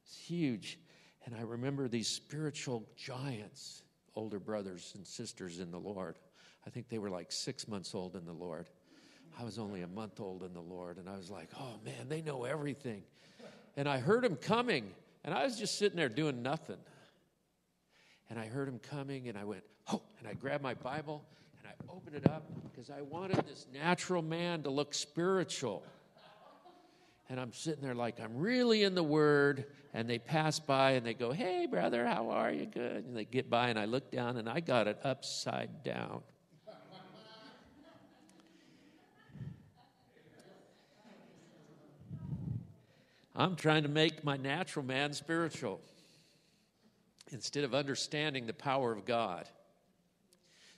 It's 0.05 0.17
huge. 0.17 0.79
And 1.25 1.35
I 1.35 1.43
remember 1.43 1.89
these 1.89 2.09
spiritual 2.09 2.87
giants, 2.97 3.83
older 4.15 4.39
brothers 4.39 4.93
and 4.95 5.07
sisters 5.07 5.59
in 5.59 5.71
the 5.71 5.79
Lord. 5.79 6.19
I 6.67 6.71
think 6.71 6.89
they 6.89 6.99
were 6.99 7.11
like 7.11 7.33
six 7.33 7.67
months 7.67 7.95
old 7.95 8.15
in 8.15 8.27
the 8.27 8.33
Lord. 8.33 8.69
I 9.41 9.45
was 9.45 9.59
only 9.59 9.81
a 9.81 9.87
month 9.87 10.21
old 10.21 10.43
in 10.43 10.53
the 10.53 10.61
Lord, 10.61 10.99
and 10.99 11.09
I 11.09 11.17
was 11.17 11.31
like, 11.31 11.49
oh 11.59 11.79
man, 11.83 12.09
they 12.09 12.21
know 12.21 12.45
everything. 12.45 13.03
And 13.77 13.89
I 13.89 13.99
heard 13.99 14.23
him 14.23 14.37
coming, 14.37 14.91
and 15.25 15.33
I 15.33 15.45
was 15.45 15.59
just 15.59 15.79
sitting 15.79 15.97
there 15.97 16.11
doing 16.11 16.43
nothing. 16.43 16.77
And 18.29 18.39
I 18.39 18.47
heard 18.47 18.69
him 18.69 18.79
coming, 18.91 19.29
and 19.29 19.39
I 19.39 19.45
went, 19.45 19.63
oh, 19.91 20.03
and 20.19 20.29
I 20.29 20.35
grabbed 20.35 20.63
my 20.63 20.75
Bible 20.75 21.25
and 21.59 21.69
I 21.73 21.93
opened 21.93 22.17
it 22.17 22.29
up 22.29 22.51
because 22.71 22.91
I 22.91 23.01
wanted 23.01 23.45
this 23.47 23.67
natural 23.73 24.23
man 24.23 24.63
to 24.65 24.71
look 24.71 24.93
spiritual. 24.93 25.83
And 27.31 27.41
I'm 27.41 27.53
sitting 27.53 27.83
there 27.83 27.95
like 27.95 28.21
I'm 28.21 28.37
really 28.37 28.83
in 28.83 28.95
the 28.95 29.03
Word, 29.03 29.67
and 29.95 30.11
they 30.11 30.19
pass 30.19 30.59
by 30.59 30.93
and 30.93 31.07
they 31.07 31.15
go, 31.15 31.33
Hey, 31.33 31.67
brother, 31.67 32.07
how 32.07 32.31
are 32.31 32.51
you? 32.53 32.67
Good. 32.67 33.05
And 33.07 33.17
they 33.17 33.25
get 33.25 33.49
by, 33.49 33.69
and 33.69 33.79
I 33.79 33.87
look 33.87 34.11
down, 34.11 34.37
and 34.37 34.49
I 34.49 34.61
got 34.61 34.87
it 34.87 34.99
upside 35.05 35.83
down. 35.83 36.23
I'm 43.35 43.57
trying 43.57 43.85
to 43.85 43.89
make 43.89 44.25
my 44.25 44.37
natural 44.37 44.85
man 44.85 45.13
spiritual 45.13 45.81
instead 47.31 47.65
of 47.65 47.75
understanding 47.75 48.47
the 48.47 48.53
power 48.53 48.93
of 48.93 49.05
God. 49.05 49.49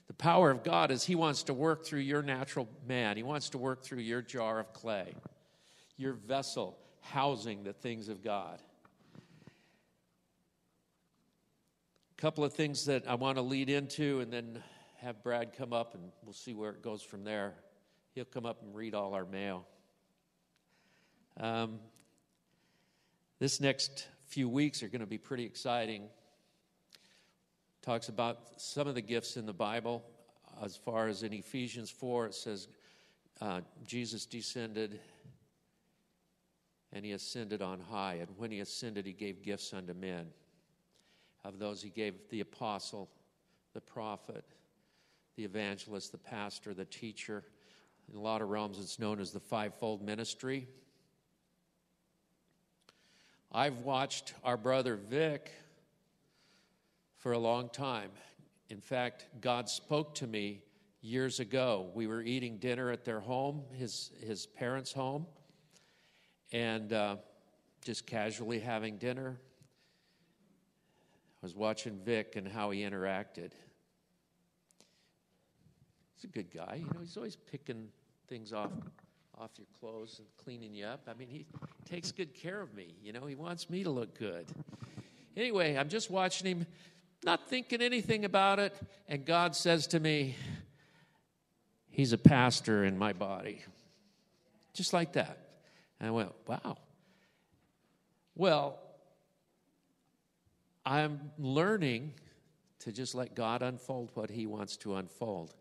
The 0.07 0.13
power 0.13 0.51
of 0.51 0.63
God 0.63 0.91
is 0.91 1.03
He 1.03 1.15
wants 1.15 1.43
to 1.43 1.53
work 1.53 1.85
through 1.85 2.01
your 2.01 2.21
natural 2.21 2.67
man, 2.87 3.17
He 3.17 3.23
wants 3.23 3.49
to 3.49 3.57
work 3.57 3.83
through 3.83 3.99
your 3.99 4.21
jar 4.21 4.59
of 4.59 4.73
clay, 4.73 5.15
your 5.97 6.13
vessel 6.13 6.77
housing 7.01 7.63
the 7.63 7.73
things 7.73 8.09
of 8.09 8.23
God. 8.23 8.59
A 12.17 12.21
couple 12.21 12.43
of 12.43 12.53
things 12.53 12.85
that 12.85 13.07
I 13.07 13.15
want 13.15 13.37
to 13.37 13.41
lead 13.41 13.69
into 13.69 14.21
and 14.21 14.31
then 14.31 14.63
have 14.97 15.21
Brad 15.23 15.57
come 15.57 15.73
up 15.73 15.95
and 15.95 16.03
we'll 16.23 16.33
see 16.33 16.53
where 16.53 16.71
it 16.71 16.81
goes 16.81 17.01
from 17.01 17.23
there. 17.23 17.55
He'll 18.13 18.23
come 18.23 18.45
up 18.45 18.61
and 18.61 18.73
read 18.73 18.93
all 18.93 19.13
our 19.13 19.25
mail. 19.25 19.65
Um, 21.37 21.79
this 23.39 23.59
next 23.59 24.07
few 24.27 24.47
weeks 24.47 24.83
are 24.83 24.87
going 24.87 25.01
to 25.01 25.07
be 25.07 25.17
pretty 25.17 25.45
exciting. 25.45 26.03
Talks 27.81 28.09
about 28.09 28.39
some 28.57 28.87
of 28.87 28.95
the 28.95 29.01
gifts 29.01 29.37
in 29.37 29.45
the 29.45 29.53
Bible. 29.53 30.03
As 30.63 30.75
far 30.75 31.07
as 31.07 31.23
in 31.23 31.33
Ephesians 31.33 31.89
4, 31.89 32.27
it 32.27 32.35
says 32.35 32.67
uh, 33.41 33.61
Jesus 33.85 34.25
descended 34.25 34.99
and 36.93 37.03
he 37.03 37.11
ascended 37.11 37.61
on 37.61 37.79
high. 37.79 38.15
And 38.15 38.29
when 38.37 38.51
he 38.51 38.59
ascended, 38.59 39.05
he 39.05 39.13
gave 39.13 39.41
gifts 39.41 39.73
unto 39.73 39.93
men. 39.93 40.27
Of 41.43 41.59
those, 41.59 41.81
he 41.81 41.89
gave 41.89 42.13
the 42.29 42.39
apostle, 42.39 43.09
the 43.73 43.81
prophet, 43.81 44.45
the 45.35 45.43
evangelist, 45.43 46.11
the 46.11 46.19
pastor, 46.19 46.73
the 46.73 46.85
teacher. 46.85 47.43
In 48.09 48.15
a 48.17 48.21
lot 48.21 48.41
of 48.41 48.49
realms, 48.49 48.79
it's 48.79 48.99
known 48.99 49.19
as 49.19 49.31
the 49.31 49.39
fivefold 49.39 50.03
ministry. 50.03 50.67
I've 53.55 53.81
watched 53.81 54.33
our 54.43 54.57
brother 54.57 54.95
Vic 54.95 55.51
for 57.17 57.33
a 57.33 57.37
long 57.37 57.69
time. 57.69 58.09
In 58.69 58.81
fact, 58.81 59.27
God 59.41 59.69
spoke 59.69 60.15
to 60.15 60.25
me 60.25 60.63
years 61.01 61.39
ago. 61.39 61.91
We 61.93 62.07
were 62.07 62.23
eating 62.23 62.57
dinner 62.57 62.89
at 62.89 63.05
their 63.05 63.19
home, 63.19 63.61
his, 63.73 64.09
his 64.25 64.47
parents' 64.47 64.91
home, 64.91 65.27
and 66.51 66.93
uh, 66.93 67.17
just 67.85 68.07
casually 68.07 68.59
having 68.59 68.97
dinner. 68.97 69.39
I 71.43 71.45
was 71.45 71.55
watching 71.55 71.99
Vic 72.03 72.35
and 72.35 72.47
how 72.47 72.71
he 72.71 72.81
interacted. 72.81 73.51
He's 76.15 76.23
a 76.23 76.27
good 76.27 76.49
guy. 76.51 76.77
You 76.79 76.85
know, 76.85 77.01
he's 77.01 77.17
always 77.17 77.35
picking 77.35 77.89
things 78.27 78.51
off 78.51 78.71
off 79.39 79.51
your 79.57 79.67
clothes 79.79 80.19
and 80.19 80.27
cleaning 80.37 80.73
you 80.73 80.85
up. 80.85 81.01
I 81.07 81.13
mean, 81.13 81.27
he 81.27 81.45
takes 81.89 82.11
good 82.11 82.33
care 82.33 82.61
of 82.61 82.73
me. 82.73 82.95
You 83.03 83.13
know, 83.13 83.25
he 83.25 83.35
wants 83.35 83.69
me 83.69 83.83
to 83.83 83.89
look 83.89 84.17
good. 84.17 84.45
Anyway, 85.35 85.75
I'm 85.75 85.89
just 85.89 86.11
watching 86.11 86.47
him, 86.47 86.67
not 87.23 87.47
thinking 87.49 87.81
anything 87.81 88.25
about 88.25 88.59
it, 88.59 88.75
and 89.07 89.25
God 89.25 89.55
says 89.55 89.87
to 89.87 89.99
me, 89.99 90.35
He's 91.89 92.11
a 92.11 92.17
pastor 92.17 92.85
in 92.85 92.97
my 92.97 93.13
body. 93.13 93.61
Just 94.73 94.93
like 94.93 95.13
that. 95.13 95.37
And 95.99 96.09
I 96.09 96.11
went, 96.11 96.31
Wow. 96.47 96.77
Well, 98.35 98.79
I'm 100.85 101.31
learning 101.37 102.13
to 102.79 102.91
just 102.91 103.13
let 103.13 103.35
God 103.35 103.61
unfold 103.61 104.09
what 104.15 104.31
He 104.31 104.47
wants 104.47 104.75
to 104.77 104.95
unfold, 104.95 105.53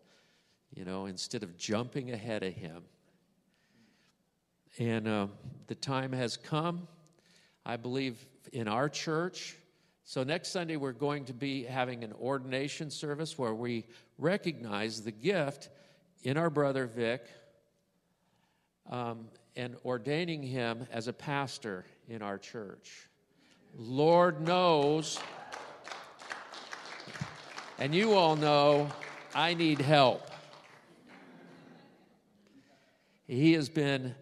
you 0.74 0.84
know, 0.84 1.04
instead 1.04 1.42
of 1.42 1.56
jumping 1.56 2.10
ahead 2.10 2.42
of 2.42 2.54
Him. 2.54 2.82
And 4.78 5.06
uh, 5.06 5.26
the 5.66 5.74
time 5.74 6.12
has 6.12 6.36
come, 6.36 6.88
I 7.66 7.76
believe, 7.76 8.26
in 8.52 8.68
our 8.68 8.88
church. 8.88 9.56
So, 10.04 10.24
next 10.24 10.48
Sunday, 10.48 10.76
we're 10.76 10.92
going 10.92 11.26
to 11.26 11.34
be 11.34 11.64
having 11.64 12.02
an 12.04 12.12
ordination 12.14 12.90
service 12.90 13.38
where 13.38 13.54
we 13.54 13.86
recognize 14.18 15.02
the 15.02 15.12
gift 15.12 15.68
in 16.22 16.36
our 16.36 16.50
brother 16.50 16.86
Vic 16.86 17.26
um, 18.90 19.28
and 19.56 19.76
ordaining 19.84 20.42
him 20.42 20.86
as 20.90 21.06
a 21.08 21.12
pastor 21.12 21.84
in 22.08 22.22
our 22.22 22.38
church. 22.38 23.08
Lord 23.76 24.40
knows, 24.40 25.18
and 27.78 27.94
you 27.94 28.14
all 28.14 28.36
know, 28.36 28.90
I 29.34 29.54
need 29.54 29.80
help. 29.80 30.30
He 33.26 33.52
has 33.54 33.68
been 33.68 34.14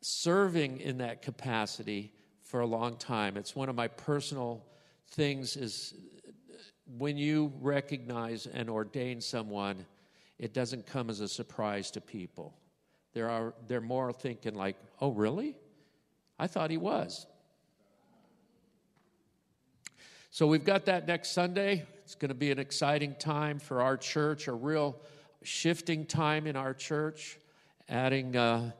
serving 0.00 0.78
in 0.80 0.98
that 0.98 1.22
capacity 1.22 2.12
for 2.42 2.60
a 2.60 2.66
long 2.66 2.96
time. 2.96 3.36
It's 3.36 3.54
one 3.54 3.68
of 3.68 3.74
my 3.74 3.88
personal 3.88 4.64
things 5.10 5.56
is 5.56 5.94
when 6.96 7.16
you 7.16 7.52
recognize 7.60 8.46
and 8.46 8.70
ordain 8.70 9.20
someone, 9.20 9.84
it 10.38 10.54
doesn't 10.54 10.86
come 10.86 11.10
as 11.10 11.20
a 11.20 11.28
surprise 11.28 11.90
to 11.92 12.00
people. 12.00 12.54
There 13.12 13.28
are, 13.28 13.54
they're 13.66 13.80
more 13.80 14.12
thinking 14.12 14.54
like, 14.54 14.76
oh, 15.00 15.10
really? 15.10 15.56
I 16.38 16.46
thought 16.46 16.70
he 16.70 16.76
was. 16.76 17.26
So 20.30 20.46
we've 20.46 20.64
got 20.64 20.86
that 20.86 21.06
next 21.06 21.32
Sunday. 21.32 21.84
It's 22.04 22.14
going 22.14 22.28
to 22.28 22.34
be 22.34 22.50
an 22.50 22.58
exciting 22.58 23.16
time 23.18 23.58
for 23.58 23.82
our 23.82 23.96
church, 23.96 24.46
a 24.46 24.52
real 24.52 24.96
shifting 25.42 26.06
time 26.06 26.46
in 26.46 26.56
our 26.56 26.74
church, 26.74 27.38
adding 27.88 28.36
uh, 28.36 28.70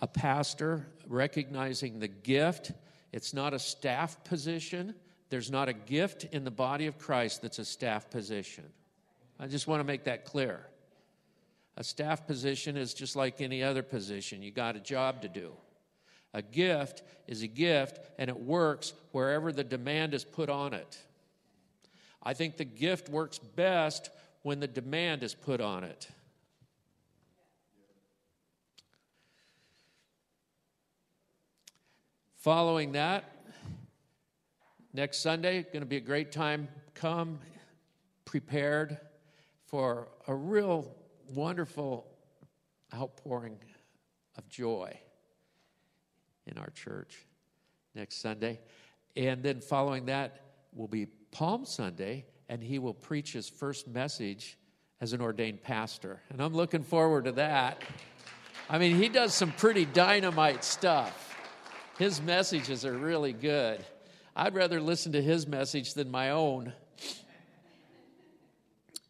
a 0.00 0.06
pastor, 0.06 0.86
recognizing 1.06 1.98
the 1.98 2.08
gift. 2.08 2.72
It's 3.12 3.34
not 3.34 3.54
a 3.54 3.58
staff 3.58 4.22
position. 4.24 4.94
There's 5.28 5.50
not 5.50 5.68
a 5.68 5.72
gift 5.72 6.24
in 6.24 6.44
the 6.44 6.50
body 6.50 6.86
of 6.86 6.98
Christ 6.98 7.42
that's 7.42 7.58
a 7.58 7.64
staff 7.64 8.10
position. 8.10 8.64
I 9.38 9.46
just 9.46 9.66
want 9.66 9.80
to 9.80 9.84
make 9.84 10.04
that 10.04 10.24
clear. 10.24 10.66
A 11.76 11.84
staff 11.84 12.26
position 12.26 12.76
is 12.76 12.92
just 12.92 13.16
like 13.16 13.40
any 13.40 13.62
other 13.62 13.82
position, 13.82 14.42
you 14.42 14.50
got 14.50 14.76
a 14.76 14.80
job 14.80 15.22
to 15.22 15.28
do. 15.28 15.52
A 16.34 16.42
gift 16.42 17.02
is 17.26 17.42
a 17.42 17.46
gift, 17.46 17.98
and 18.18 18.28
it 18.28 18.38
works 18.38 18.92
wherever 19.12 19.50
the 19.50 19.64
demand 19.64 20.14
is 20.14 20.24
put 20.24 20.48
on 20.48 20.74
it. 20.74 20.98
I 22.22 22.34
think 22.34 22.56
the 22.56 22.64
gift 22.64 23.08
works 23.08 23.38
best 23.38 24.10
when 24.42 24.60
the 24.60 24.68
demand 24.68 25.22
is 25.22 25.34
put 25.34 25.60
on 25.60 25.84
it. 25.84 26.08
Following 32.40 32.92
that, 32.92 33.24
next 34.94 35.18
Sunday, 35.18 35.62
going 35.62 35.80
to 35.80 35.86
be 35.86 35.98
a 35.98 36.00
great 36.00 36.32
time. 36.32 36.68
Come 36.94 37.38
prepared 38.24 38.96
for 39.66 40.08
a 40.26 40.34
real 40.34 40.90
wonderful 41.34 42.06
outpouring 42.94 43.58
of 44.38 44.48
joy 44.48 44.98
in 46.46 46.56
our 46.56 46.70
church 46.70 47.26
next 47.94 48.22
Sunday. 48.22 48.58
And 49.16 49.42
then 49.42 49.60
following 49.60 50.06
that 50.06 50.40
will 50.74 50.88
be 50.88 51.08
Palm 51.32 51.66
Sunday, 51.66 52.24
and 52.48 52.62
he 52.62 52.78
will 52.78 52.94
preach 52.94 53.34
his 53.34 53.50
first 53.50 53.86
message 53.86 54.56
as 55.02 55.12
an 55.12 55.20
ordained 55.20 55.62
pastor. 55.62 56.22
And 56.30 56.40
I'm 56.40 56.54
looking 56.54 56.84
forward 56.84 57.26
to 57.26 57.32
that. 57.32 57.82
I 58.70 58.78
mean, 58.78 58.96
he 58.96 59.10
does 59.10 59.34
some 59.34 59.52
pretty 59.52 59.84
dynamite 59.84 60.64
stuff. 60.64 61.29
His 62.00 62.22
messages 62.22 62.86
are 62.86 62.96
really 62.96 63.34
good. 63.34 63.84
I'd 64.34 64.54
rather 64.54 64.80
listen 64.80 65.12
to 65.12 65.20
his 65.20 65.46
message 65.46 65.92
than 65.92 66.10
my 66.10 66.30
own. 66.30 66.72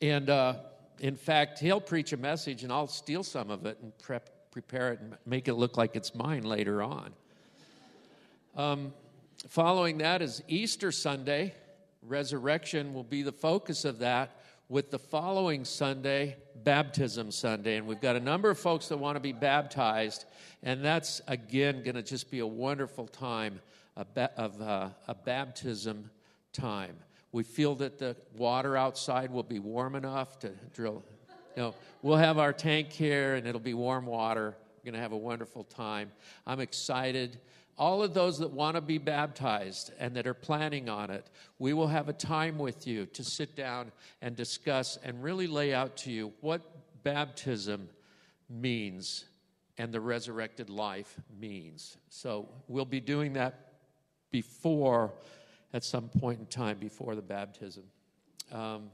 And 0.03 0.29
uh, 0.29 0.55
in 0.99 1.15
fact, 1.15 1.61
he'll 1.61 1.81
preach 1.81 2.13
a 2.13 2.17
message 2.17 2.65
and 2.65 2.73
I'll 2.73 2.89
steal 2.89 3.23
some 3.23 3.49
of 3.49 3.65
it 3.65 3.79
and 3.81 3.97
prep, 3.99 4.51
prepare 4.51 4.93
it 4.95 4.99
and 4.99 5.17
make 5.25 5.47
it 5.47 5.55
look 5.55 5.77
like 5.77 5.95
it's 5.95 6.17
mine 6.17 6.43
later 6.43 6.83
on. 6.83 7.13
Um, 8.57 8.93
following 9.47 9.99
that 9.99 10.21
is 10.21 10.43
Easter 10.49 10.91
Sunday. 10.91 11.55
Resurrection 12.03 12.93
will 12.93 13.05
be 13.05 13.23
the 13.23 13.31
focus 13.31 13.85
of 13.85 14.01
that, 14.01 14.40
with 14.71 14.93
the 14.93 14.99
following 15.01 15.65
Sunday, 15.65 16.37
Baptism 16.63 17.33
Sunday. 17.33 17.77
And 17.77 17.89
we've 17.89 18.01
got 18.01 18.15
a 18.15 18.21
number 18.21 18.51
of 18.51 18.59
folks 18.59 18.87
that 18.89 18.97
want 18.97 19.17
to 19.17 19.21
be 19.21 19.33
baptized. 19.33 20.27
And 20.63 20.85
that's, 20.85 21.21
again, 21.27 21.83
going 21.83 21.97
to 21.97 22.05
just 22.05 22.31
be 22.31 22.39
a 22.39 22.47
wonderful 22.47 23.09
time 23.09 23.61
of 23.97 24.63
uh, 24.63 24.91
a 25.09 25.15
baptism 25.15 26.09
time. 26.53 26.95
We 27.33 27.43
feel 27.43 27.75
that 27.77 27.99
the 27.99 28.15
water 28.37 28.77
outside 28.77 29.33
will 29.33 29.43
be 29.43 29.59
warm 29.59 29.97
enough 29.97 30.39
to 30.39 30.51
drill. 30.73 31.03
Know, 31.57 31.75
we'll 32.01 32.17
have 32.17 32.39
our 32.39 32.53
tank 32.53 32.93
here 32.93 33.35
and 33.35 33.49
it'll 33.49 33.61
be 33.61 33.75
warm 33.75 34.07
water. 34.07 34.57
We're 34.79 34.93
going 34.93 34.95
to 34.95 35.03
have 35.03 35.13
a 35.13 35.19
wonderful 35.19 35.65
time. 35.65 36.13
I'm 36.47 36.61
excited 36.61 37.41
all 37.81 38.03
of 38.03 38.13
those 38.13 38.39
that 38.39 38.51
want 38.51 38.75
to 38.77 38.81
be 38.83 38.99
baptized 38.99 39.91
and 39.99 40.15
that 40.15 40.27
are 40.27 40.35
planning 40.35 40.91
on 40.91 41.11
it, 41.11 41.31
we 41.59 41.73
will 41.73 41.87
have 41.87 42.11
a 42.11 42.13
time 42.13 42.59
with 42.59 42.87
you 42.87 43.07
to 43.07 43.25
sit 43.25 43.57
down 43.57 43.91
and 44.21 44.37
discuss 44.37 44.99
and 45.03 45.23
really 45.25 45.47
lay 45.47 45.73
out 45.73 45.97
to 45.97 46.13
you 46.13 46.31
what 46.43 46.61
baptism 47.03 47.89
means 48.51 49.25
and 49.79 49.93
the 49.93 50.01
resurrected 50.01 50.69
life 50.69 51.17
means. 51.41 51.97
So 52.11 52.51
we'll 52.69 52.85
be 52.85 53.01
doing 53.01 53.33
that 53.33 53.73
before, 54.31 55.11
at 55.73 55.83
some 55.83 56.11
point 56.11 56.39
in 56.39 56.47
time, 56.47 56.77
before 56.77 57.15
the 57.15 57.23
baptism. 57.23 57.85
Um, 58.53 58.91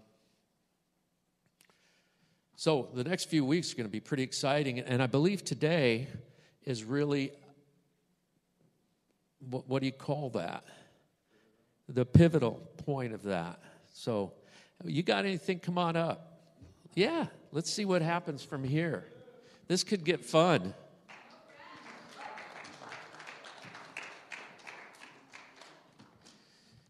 so 2.55 2.88
the 2.94 3.03
next 3.03 3.25
few 3.25 3.44
weeks 3.44 3.72
are 3.72 3.77
going 3.77 3.88
to 3.88 3.92
be 3.92 3.99
pretty 3.99 4.22
exciting, 4.22 4.79
and 4.79 5.03
I 5.03 5.09
believe 5.09 5.44
today 5.44 6.07
is 6.64 6.85
really 6.85 7.33
what, 9.48 9.68
what 9.68 9.80
do 9.80 9.87
you 9.87 9.92
call 9.92 10.30
that? 10.30 10.64
The 11.88 12.04
pivotal 12.04 12.68
point 12.85 13.12
of 13.12 13.22
that. 13.24 13.61
So, 13.92 14.32
you 14.85 15.02
got 15.02 15.24
anything? 15.24 15.59
Come 15.59 15.78
on 15.78 15.96
up. 15.96 16.40
Yeah, 16.94 17.26
let's 17.52 17.70
see 17.70 17.85
what 17.85 18.02
happens 18.02 18.42
from 18.42 18.64
here. 18.64 19.04
This 19.68 19.85
could 19.85 20.04
get 20.04 20.24
fun. 20.24 20.74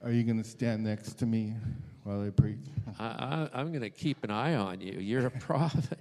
Are 0.02 0.12
you 0.12 0.22
going 0.22 0.40
to 0.40 0.48
stand 0.48 0.84
next 0.84 1.14
to 1.14 1.26
me 1.26 1.54
while 2.04 2.22
I 2.24 2.30
preach? 2.30 2.60
I, 2.98 3.48
am 3.52 3.70
going 3.70 3.80
to 3.80 3.90
keep 3.90 4.22
an 4.22 4.30
eye 4.30 4.54
on 4.54 4.80
you. 4.80 5.00
You're 5.00 5.26
a 5.26 5.30
prophet. 5.40 5.98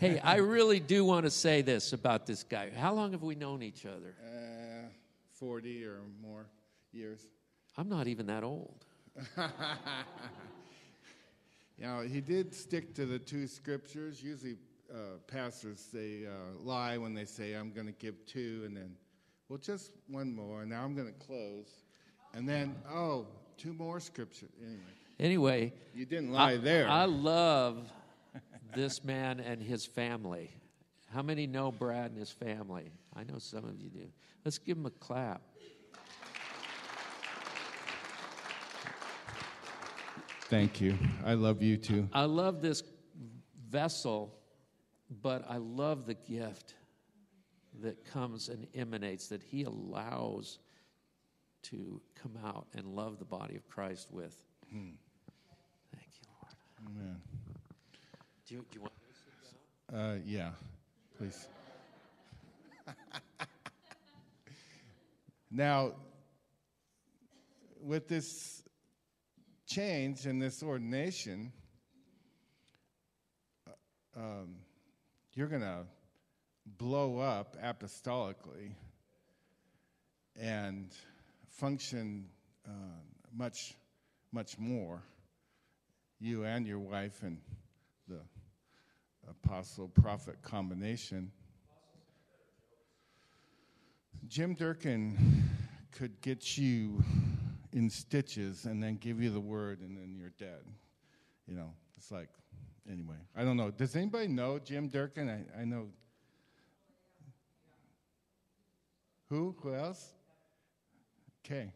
hey, 0.00 0.18
I 0.18 0.36
really 0.36 0.80
do 0.80 1.04
want 1.04 1.24
to 1.24 1.30
say 1.30 1.62
this 1.62 1.92
about 1.92 2.26
this 2.26 2.42
guy. 2.42 2.70
How 2.76 2.92
long 2.92 3.12
have 3.12 3.22
we 3.22 3.36
known 3.36 3.62
each 3.62 3.86
other? 3.86 4.14
Uh, 4.26 4.63
40 5.44 5.84
or 5.84 6.00
more 6.22 6.46
years. 6.90 7.26
I'm 7.76 7.90
not 7.90 8.06
even 8.08 8.26
that 8.28 8.42
old. 8.42 8.86
you 9.36 9.44
know, 11.80 12.00
he 12.00 12.22
did 12.22 12.54
stick 12.54 12.94
to 12.94 13.04
the 13.04 13.18
two 13.18 13.46
scriptures. 13.46 14.22
Usually, 14.22 14.56
uh, 14.90 15.18
pastors 15.26 15.90
they 15.92 16.22
uh, 16.26 16.58
lie 16.62 16.96
when 16.96 17.12
they 17.12 17.26
say, 17.26 17.52
"I'm 17.52 17.72
going 17.72 17.86
to 17.86 17.92
give 17.92 18.24
two, 18.24 18.62
and 18.64 18.74
then, 18.74 18.96
well, 19.50 19.58
just 19.58 19.90
one 20.08 20.34
more. 20.34 20.64
Now 20.64 20.82
I'm 20.82 20.94
going 20.94 21.12
to 21.12 21.26
close, 21.26 21.84
and 22.32 22.48
then, 22.48 22.74
oh, 22.90 23.26
two 23.58 23.74
more 23.74 24.00
scriptures. 24.00 24.48
Anyway. 24.62 24.80
Anyway, 25.20 25.72
you 25.94 26.06
didn't 26.06 26.32
lie 26.32 26.52
I, 26.52 26.56
there. 26.56 26.88
I 26.88 27.04
love 27.04 27.92
this 28.74 29.04
man 29.04 29.40
and 29.40 29.62
his 29.62 29.84
family. 29.84 30.50
How 31.14 31.22
many 31.22 31.46
know 31.46 31.70
Brad 31.70 32.10
and 32.10 32.18
his 32.18 32.32
family? 32.32 32.90
I 33.14 33.22
know 33.22 33.38
some 33.38 33.64
of 33.64 33.80
you 33.80 33.88
do. 33.88 34.08
Let's 34.44 34.58
give 34.58 34.76
him 34.76 34.86
a 34.86 34.90
clap. 34.90 35.42
Thank 40.50 40.80
you. 40.80 40.98
I 41.24 41.34
love 41.34 41.62
you 41.62 41.76
too. 41.76 42.08
I 42.12 42.24
love 42.24 42.60
this 42.60 42.82
vessel, 43.70 44.34
but 45.22 45.44
I 45.48 45.58
love 45.58 46.06
the 46.06 46.14
gift. 46.14 46.74
that 47.82 48.04
comes 48.04 48.48
and 48.48 48.66
emanates 48.74 49.28
that 49.28 49.42
He 49.42 49.64
allows 49.64 50.58
to 51.62 52.00
come 52.14 52.38
out 52.44 52.66
and 52.74 52.86
love 52.86 53.18
the 53.18 53.24
body 53.24 53.56
of 53.56 53.68
Christ 53.68 54.08
with. 54.10 54.36
Hmm. 54.70 54.90
Thank 55.92 56.08
you, 56.20 56.28
Lord. 56.40 56.96
Amen. 56.96 57.20
Do 58.46 58.54
you, 58.54 58.64
do 58.70 58.78
you 58.78 58.80
want? 58.80 58.92
Uh, 59.92 60.18
yeah, 60.24 60.50
please. 61.18 61.48
now, 65.50 65.92
with 67.80 68.08
this 68.08 68.62
change 69.66 70.26
and 70.26 70.40
this 70.40 70.62
ordination, 70.62 71.52
uh, 73.66 74.20
um, 74.20 74.56
you're 75.34 75.48
going 75.48 75.62
to 75.62 75.84
blow 76.78 77.18
up 77.18 77.56
apostolically 77.62 78.72
and 80.40 80.90
function 81.48 82.26
uh, 82.66 82.70
much, 83.36 83.74
much 84.32 84.58
more. 84.58 85.02
You 86.20 86.44
and 86.44 86.66
your 86.66 86.78
wife 86.78 87.22
and 87.22 87.38
the 88.08 88.20
apostle 89.28 89.88
prophet 89.88 90.36
combination. 90.42 91.30
Jim 94.28 94.54
Durkin 94.54 95.44
could 95.92 96.20
get 96.20 96.56
you 96.56 97.02
in 97.72 97.90
stitches 97.90 98.64
and 98.64 98.82
then 98.82 98.96
give 98.96 99.20
you 99.20 99.30
the 99.30 99.40
word 99.40 99.80
and 99.80 99.96
then 99.96 100.14
you're 100.18 100.32
dead. 100.38 100.62
You 101.46 101.56
know, 101.56 101.72
it's 101.96 102.10
like, 102.10 102.28
anyway, 102.90 103.16
I 103.36 103.44
don't 103.44 103.56
know. 103.56 103.70
Does 103.70 103.94
anybody 103.96 104.28
know 104.28 104.58
Jim 104.58 104.88
Durkin? 104.88 105.28
I, 105.28 105.60
I 105.60 105.64
know. 105.64 105.88
Who? 109.28 109.54
Who 109.60 109.74
else? 109.74 110.14
Okay. 111.44 111.72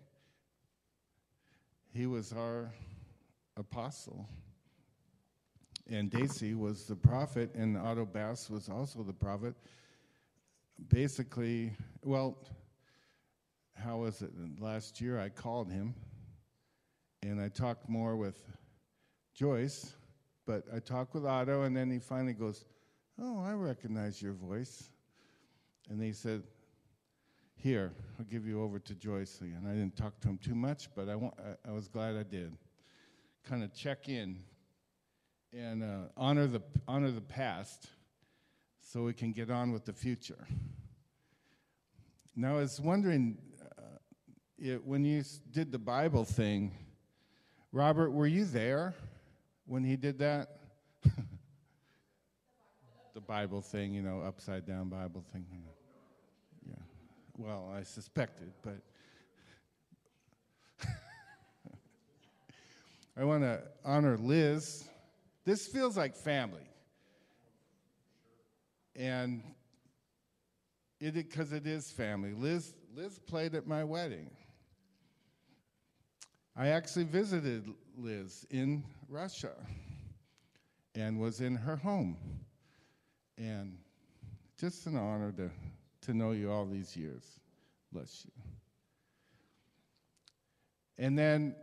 He 1.92 2.06
was 2.06 2.32
our 2.32 2.70
apostle 3.56 4.26
and 5.88 6.10
Daisy 6.10 6.54
was 6.54 6.84
the 6.84 6.96
prophet, 6.96 7.54
and 7.54 7.76
Otto 7.76 8.04
Bass 8.04 8.50
was 8.50 8.68
also 8.68 9.02
the 9.02 9.12
prophet. 9.12 9.54
Basically, 10.88 11.72
well, 12.02 12.38
how 13.74 13.98
was 13.98 14.22
it? 14.22 14.30
Last 14.58 15.00
year 15.00 15.18
I 15.18 15.28
called 15.28 15.70
him, 15.70 15.94
and 17.22 17.40
I 17.40 17.48
talked 17.48 17.88
more 17.88 18.16
with 18.16 18.38
Joyce, 19.34 19.94
but 20.46 20.64
I 20.74 20.78
talked 20.78 21.14
with 21.14 21.24
Otto, 21.24 21.62
and 21.62 21.76
then 21.76 21.90
he 21.90 21.98
finally 21.98 22.34
goes, 22.34 22.64
Oh, 23.20 23.42
I 23.42 23.52
recognize 23.52 24.22
your 24.22 24.34
voice. 24.34 24.90
And 25.90 26.00
he 26.00 26.12
said, 26.12 26.44
Here, 27.56 27.92
I'll 28.18 28.24
give 28.26 28.46
you 28.46 28.62
over 28.62 28.78
to 28.78 28.94
Joyce. 28.94 29.40
And 29.40 29.66
I 29.66 29.72
didn't 29.72 29.96
talk 29.96 30.20
to 30.20 30.28
him 30.28 30.38
too 30.38 30.54
much, 30.54 30.88
but 30.94 31.08
I, 31.08 31.14
I, 31.14 31.70
I 31.70 31.72
was 31.72 31.88
glad 31.88 32.14
I 32.16 32.22
did. 32.22 32.52
Kind 33.48 33.64
of 33.64 33.74
check 33.74 34.08
in 34.08 34.38
and 35.56 35.82
uh, 35.82 36.08
honor 36.16 36.46
the 36.46 36.62
honor 36.86 37.10
the 37.10 37.20
past 37.20 37.88
so 38.80 39.02
we 39.04 39.12
can 39.12 39.32
get 39.32 39.50
on 39.50 39.72
with 39.72 39.84
the 39.84 39.92
future. 39.92 40.46
Now, 42.34 42.56
I 42.56 42.60
was 42.60 42.80
wondering 42.80 43.36
uh, 43.60 43.98
it, 44.58 44.84
when 44.84 45.04
you 45.04 45.24
did 45.50 45.72
the 45.72 45.78
Bible 45.78 46.24
thing, 46.24 46.72
Robert, 47.72 48.10
were 48.12 48.26
you 48.26 48.44
there 48.44 48.94
when 49.66 49.84
he 49.84 49.96
did 49.96 50.18
that? 50.20 50.56
the 53.14 53.20
Bible 53.20 53.60
thing, 53.60 53.92
you 53.92 54.02
know, 54.02 54.20
upside 54.20 54.64
down 54.66 54.88
Bible 54.88 55.24
thing. 55.32 55.44
Yeah. 56.66 56.76
Well, 57.36 57.70
I 57.76 57.82
suspected, 57.82 58.52
but. 58.62 58.80
I 63.16 63.24
want 63.24 63.42
to 63.42 63.60
honor 63.84 64.16
Liz 64.16 64.88
this 65.48 65.66
feels 65.66 65.96
like 65.96 66.14
family. 66.14 66.68
And 68.94 69.42
it 71.00 71.14
because 71.14 71.52
it 71.52 71.66
is 71.66 71.90
family. 71.90 72.34
Liz 72.34 72.74
Liz 72.94 73.18
played 73.18 73.54
at 73.54 73.66
my 73.66 73.82
wedding. 73.82 74.30
I 76.54 76.68
actually 76.68 77.04
visited 77.04 77.72
Liz 77.96 78.44
in 78.50 78.84
Russia 79.08 79.52
and 80.94 81.18
was 81.18 81.40
in 81.40 81.54
her 81.54 81.76
home. 81.76 82.16
And 83.38 83.78
just 84.58 84.86
an 84.86 84.96
honor 84.96 85.32
to, 85.32 85.50
to 86.02 86.12
know 86.12 86.32
you 86.32 86.50
all 86.50 86.66
these 86.66 86.96
years. 86.96 87.24
Bless 87.92 88.26
you. 88.26 88.32
And 90.98 91.16
then 91.16 91.54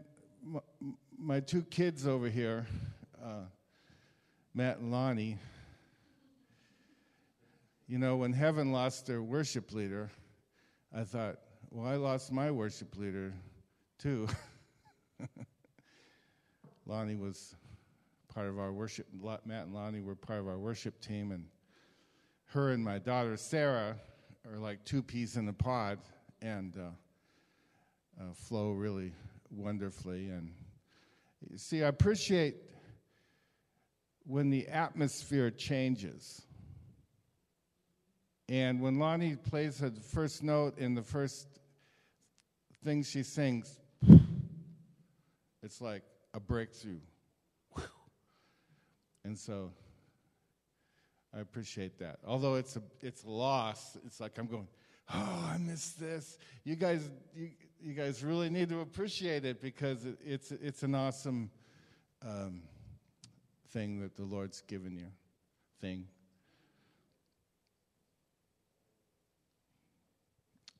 my, 0.41 0.61
my 1.17 1.39
two 1.41 1.63
kids 1.63 2.07
over 2.07 2.29
here, 2.29 2.65
uh, 3.21 3.41
Matt 4.57 4.77
and 4.77 4.89
Lonnie. 4.89 5.37
You 7.87 7.99
know, 7.99 8.15
when 8.15 8.31
Heaven 8.31 8.71
lost 8.71 9.05
their 9.05 9.21
worship 9.21 9.73
leader, 9.73 10.09
I 10.95 11.03
thought, 11.03 11.35
well, 11.71 11.85
I 11.85 11.97
lost 11.97 12.31
my 12.31 12.49
worship 12.49 12.95
leader 12.95 13.33
too. 13.99 14.29
Lonnie 16.85 17.17
was 17.17 17.53
part 18.33 18.47
of 18.47 18.57
our 18.57 18.71
worship, 18.71 19.07
Matt 19.45 19.65
and 19.65 19.73
Lonnie 19.73 19.99
were 19.99 20.15
part 20.15 20.39
of 20.39 20.47
our 20.47 20.57
worship 20.57 21.01
team, 21.01 21.33
and 21.33 21.45
her 22.45 22.71
and 22.71 22.81
my 22.81 22.97
daughter 22.97 23.35
Sarah 23.35 23.97
are 24.49 24.57
like 24.57 24.85
two 24.85 25.03
peas 25.03 25.35
in 25.35 25.49
a 25.49 25.53
pod 25.53 25.99
and 26.41 26.77
uh, 26.77 28.23
uh, 28.23 28.33
flow 28.33 28.71
really 28.71 29.11
wonderfully. 29.51 30.29
And 30.29 30.53
see, 31.57 31.83
I 31.83 31.89
appreciate 31.89 32.55
when 34.25 34.49
the 34.49 34.67
atmosphere 34.67 35.51
changes. 35.51 36.41
And 38.47 38.81
when 38.81 38.99
Lonnie 38.99 39.35
plays 39.35 39.79
the 39.79 39.91
first 39.91 40.43
note 40.43 40.77
in 40.77 40.93
the 40.93 41.01
first 41.01 41.47
thing 42.83 43.03
she 43.03 43.23
sings, 43.23 43.79
it's 45.63 45.81
like 45.81 46.03
a 46.33 46.39
breakthrough. 46.39 46.99
And 49.23 49.37
so 49.37 49.71
I 51.35 51.39
appreciate 51.39 51.97
that. 51.97 52.19
Although 52.25 52.55
it's 52.55 52.75
a 52.75 52.83
it's 53.01 53.25
loss, 53.25 53.97
it's 54.05 54.19
like 54.19 54.37
I'm 54.37 54.45
going, 54.45 54.67
oh, 55.11 55.49
I 55.51 55.57
miss 55.57 55.93
this. 55.93 56.37
You 56.63 56.75
guys, 56.75 57.09
you, 57.35 57.49
you 57.81 57.93
guys 57.93 58.23
really 58.23 58.51
need 58.51 58.69
to 58.69 58.81
appreciate 58.81 59.43
it 59.43 59.63
because 59.63 60.05
it, 60.05 60.19
it's 60.23 60.51
it's 60.51 60.83
an 60.83 60.93
awesome. 60.93 61.49
Um, 62.23 62.61
thing 63.75 63.99
that 63.99 64.15
the 64.15 64.23
Lord's 64.23 64.61
given 64.61 64.95
you. 64.95 65.07
Thing. 65.81 66.05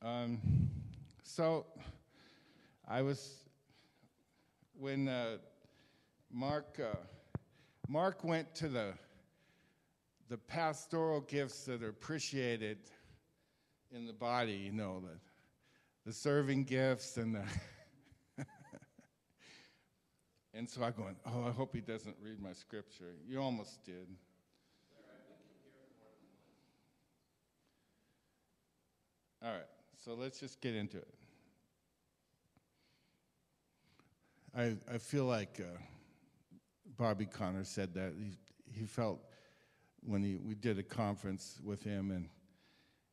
Um, 0.02 0.40
so 1.22 1.66
I 2.88 3.02
was, 3.02 3.44
when 4.80 5.10
uh, 5.10 5.40
Mark, 6.32 6.80
uh, 6.80 6.96
Mark 7.90 8.24
went 8.24 8.56
to 8.56 8.70
the, 8.70 8.94
the 10.30 10.38
pastoral 10.38 11.20
gifts 11.20 11.66
that 11.66 11.84
are 11.84 11.90
appreciated 11.90 12.78
in 13.94 14.08
the 14.08 14.14
body, 14.14 14.54
you 14.54 14.72
know, 14.72 15.02
the, 15.02 15.20
the 16.06 16.14
serving 16.14 16.64
gifts 16.64 17.18
and 17.18 17.36
the. 17.36 17.44
And 20.56 20.70
so 20.70 20.84
I 20.84 20.92
go, 20.92 21.04
oh, 21.26 21.44
I 21.46 21.52
hope 21.52 21.76
he 21.76 21.82
doesn't 21.82 22.16
read 22.24 22.42
my 22.42 22.54
scripture. 22.54 23.14
You 23.28 23.42
almost 23.42 23.84
did. 23.84 24.08
All 29.44 29.52
right, 29.52 29.68
so 30.04 30.14
let's 30.14 30.40
just 30.40 30.62
get 30.62 30.74
into 30.74 30.98
it. 30.98 31.14
I, 34.58 34.78
I 34.92 34.98
feel 34.98 35.26
like 35.26 35.60
uh, 35.60 35.78
Bobby 36.98 37.26
Conner 37.26 37.66
said 37.66 37.94
that. 37.96 38.14
He, 38.18 38.32
he 38.80 38.86
felt 38.86 39.20
when 40.02 40.24
he, 40.24 40.38
we 40.38 40.56
did 40.56 40.80
a 40.80 40.84
conference 40.84 41.60
with 41.64 41.84
him, 41.84 42.12
and 42.12 42.30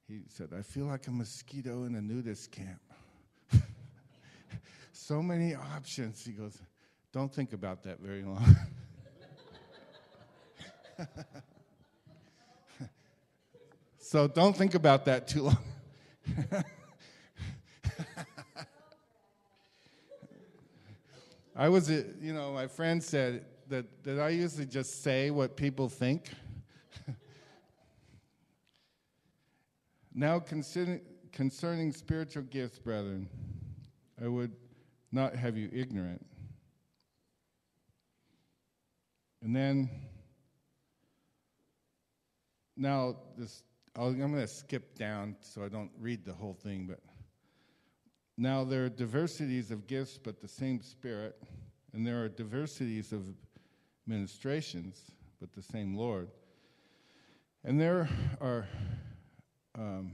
he 0.07 0.21
said, 0.29 0.51
I 0.57 0.63
feel 0.63 0.87
like 0.87 1.09
a 1.09 1.11
mosquito 1.11 1.85
in 1.85 1.97
a 1.97 2.01
nudist 2.01 2.53
camp. 2.53 2.81
so 4.93 5.21
many 5.21 5.55
options. 5.57 6.25
He 6.25 6.33
goes, 6.33 6.63
don't 7.13 7.33
think 7.33 7.53
about 7.53 7.83
that 7.83 8.01
very 8.01 8.23
long. 8.23 8.57
so 13.99 14.27
don't 14.27 14.57
think 14.57 14.75
about 14.75 15.05
that 15.05 15.29
too 15.29 15.43
long. 15.43 15.59
I 21.55 21.69
was, 21.69 21.91
uh, 21.91 22.05
you 22.21 22.33
know, 22.33 22.53
my 22.53 22.67
friend 22.67 23.03
said 23.03 23.45
that, 23.69 23.85
that 24.05 24.19
I 24.19 24.31
usually 24.31 24.65
just 24.65 25.03
say 25.03 25.31
what 25.31 25.55
people 25.55 25.91
think. 25.91 26.31
Now, 30.15 30.39
concerning, 30.39 31.01
concerning 31.33 31.93
spiritual 31.93 32.43
gifts, 32.43 32.79
brethren, 32.79 33.29
I 34.23 34.29
would 34.29 34.53
not 35.11 35.35
have 35.35 35.57
you 35.57 35.71
ignorant. 35.73 36.25
And 39.43 39.57
then, 39.57 39.91
now 42.77 43.17
this, 43.37 43.65
i 43.97 44.03
am 44.03 44.17
going 44.17 44.35
to 44.35 44.47
skip 44.47 44.97
down 44.97 45.37
so 45.41 45.65
I 45.65 45.69
don't 45.69 45.91
read 45.99 46.25
the 46.25 46.33
whole 46.33 46.55
thing, 46.55 46.87
but 46.89 47.01
now 48.39 48.63
there 48.63 48.85
are 48.85 48.89
diversities 48.89 49.73
of 49.73 49.89
gifts, 49.89 50.17
but 50.17 50.41
the 50.41 50.49
same 50.49 50.81
Spirit, 50.81 51.37
and 51.93 52.07
there 52.07 52.23
are 52.23 52.29
diversities 52.29 53.13
of 53.13 53.27
ministrations, 54.07 55.11
but 55.41 55.53
the 55.53 55.63
same 55.63 55.97
Lord. 55.97 56.29
And 57.65 57.81
there 57.81 58.09
are 58.41 58.67
um, 59.77 60.13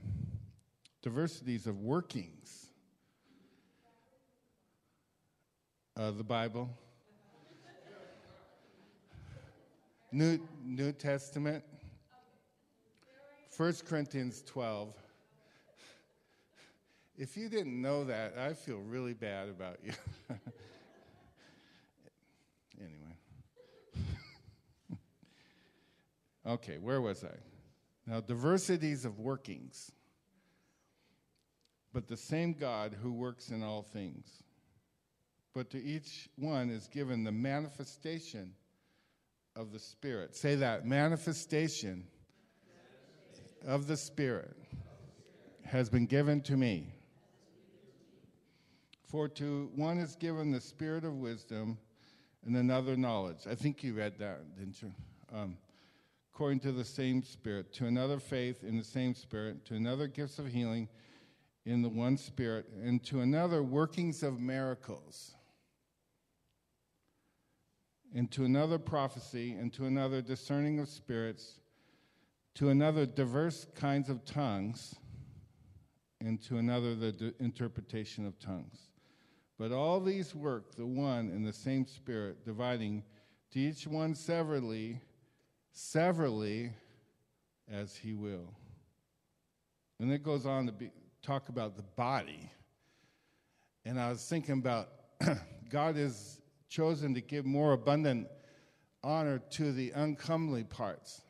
diversities 1.03 1.67
of 1.67 1.81
workings. 1.81 2.67
Uh, 5.97 6.13
the 6.13 6.25
Bible, 6.25 6.71
New, 10.11 10.41
New 10.65 10.93
Testament, 10.93 11.63
1 13.57 13.75
Corinthians 13.87 14.43
12. 14.47 14.95
If 17.19 17.37
you 17.37 17.51
didn't 17.51 17.81
know 17.83 18.05
that, 18.05 18.39
I 18.39 18.55
feel 18.55 18.79
really 18.79 19.13
bad 19.13 19.51
about 19.51 19.79
you. 19.85 19.93
anyway. 22.81 23.17
okay, 26.47 26.79
where 26.79 27.03
was 27.03 27.23
I? 27.25 27.37
Now, 28.07 28.21
diversities 28.21 29.05
of 29.05 29.19
workings, 29.19 29.93
but 31.93 32.09
the 32.09 32.17
same 32.17 32.55
God 32.55 32.97
who 33.03 33.13
works 33.13 33.51
in 33.51 33.63
all 33.63 33.83
things. 33.83 34.43
But 35.53 35.69
to 35.71 35.83
each 35.83 36.31
one 36.37 36.71
is 36.71 36.89
given 36.89 37.25
the 37.25 37.33
manifestation 37.33 38.55
of 39.59 39.73
the 39.73 39.79
Spirit. 39.79 40.37
Say 40.37 40.55
that 40.55 40.87
manifestation 40.87 42.05
of 43.67 43.89
the 43.89 43.97
Spirit 43.97 44.57
has 45.65 45.91
been 45.91 46.07
given 46.07 46.41
to 46.43 46.57
me. 46.57 46.95
For 49.03 49.29
to 49.29 49.71
one 49.75 49.99
is 49.99 50.15
given 50.15 50.53
the 50.53 50.61
Spirit 50.61 51.05
of 51.05 51.15
wisdom 51.15 51.77
and 52.47 52.57
another 52.57 52.97
knowledge. 52.97 53.49
I 53.51 53.57
think 53.57 53.83
you 53.83 53.95
read 53.95 54.17
that, 54.19 54.57
didn't 54.57 54.81
you? 54.81 54.93
Um, 55.35 55.59
according 56.33 56.61
to 56.61 56.73
the 56.73 56.85
same 56.85 57.25
Spirit, 57.25 57.73
to 57.75 57.87
another 57.87 58.21
faith 58.21 58.63
in 58.63 58.79
the 58.79 58.85
same 58.85 59.13
Spirit, 59.13 59.65
to 59.65 59.75
another 59.75 60.07
gifts 60.07 60.39
of 60.39 60.47
healing 60.47 60.89
in 61.67 61.83
the 61.83 61.89
one 61.89 62.17
Spirit, 62.17 62.67
and 62.81 63.03
to 63.05 63.21
another 63.21 63.65
workings 63.65 64.23
of 64.23 64.41
miracles, 64.41 65.35
and 68.15 68.31
to 68.31 68.45
another 68.45 68.79
prophecy, 68.79 69.53
and 69.53 69.73
to 69.75 69.85
another 69.85 70.23
discerning 70.23 70.79
of 70.79 70.89
spirits, 70.89 71.61
to 72.55 72.71
another 72.71 73.07
diverse 73.07 73.67
kinds 73.75 74.09
of 74.09 74.25
tongues, 74.25 74.95
and 76.21 76.43
to 76.43 76.59
another 76.59 76.95
the 76.95 77.13
d- 77.13 77.33
interpretation 77.39 78.27
of 78.27 78.39
tongues. 78.39 78.89
But 79.59 79.73
all 79.73 80.01
these 80.01 80.35
work 80.35 80.75
the 80.75 80.87
one 80.87 81.31
and 81.31 81.47
the 81.47 81.53
same 81.53 81.87
Spirit, 81.87 82.45
dividing 82.45 83.05
to 83.53 83.59
each 83.59 83.87
one 83.87 84.15
severally 84.15 85.01
severally 85.79 86.73
as 87.71 87.97
he 87.97 88.13
will. 88.13 88.53
And 90.01 90.13
it 90.13 90.23
goes 90.23 90.47
on 90.47 90.67
to 90.67 90.73
be, 90.73 90.91
talk 91.23 91.49
about 91.49 91.77
the 91.77 91.83
body. 91.83 92.51
And 93.85 93.99
I 94.01 94.11
was 94.11 94.25
thinking 94.25 94.59
about 94.59 94.89
God 95.71 95.97
has 95.97 96.38
chosen 96.69 97.15
to 97.15 97.21
give 97.21 97.47
more 97.47 97.73
abundant 97.73 98.29
honor 99.03 99.39
to 99.51 99.73
the 99.73 99.91
uncomely 99.93 100.65
parts. 100.65 101.23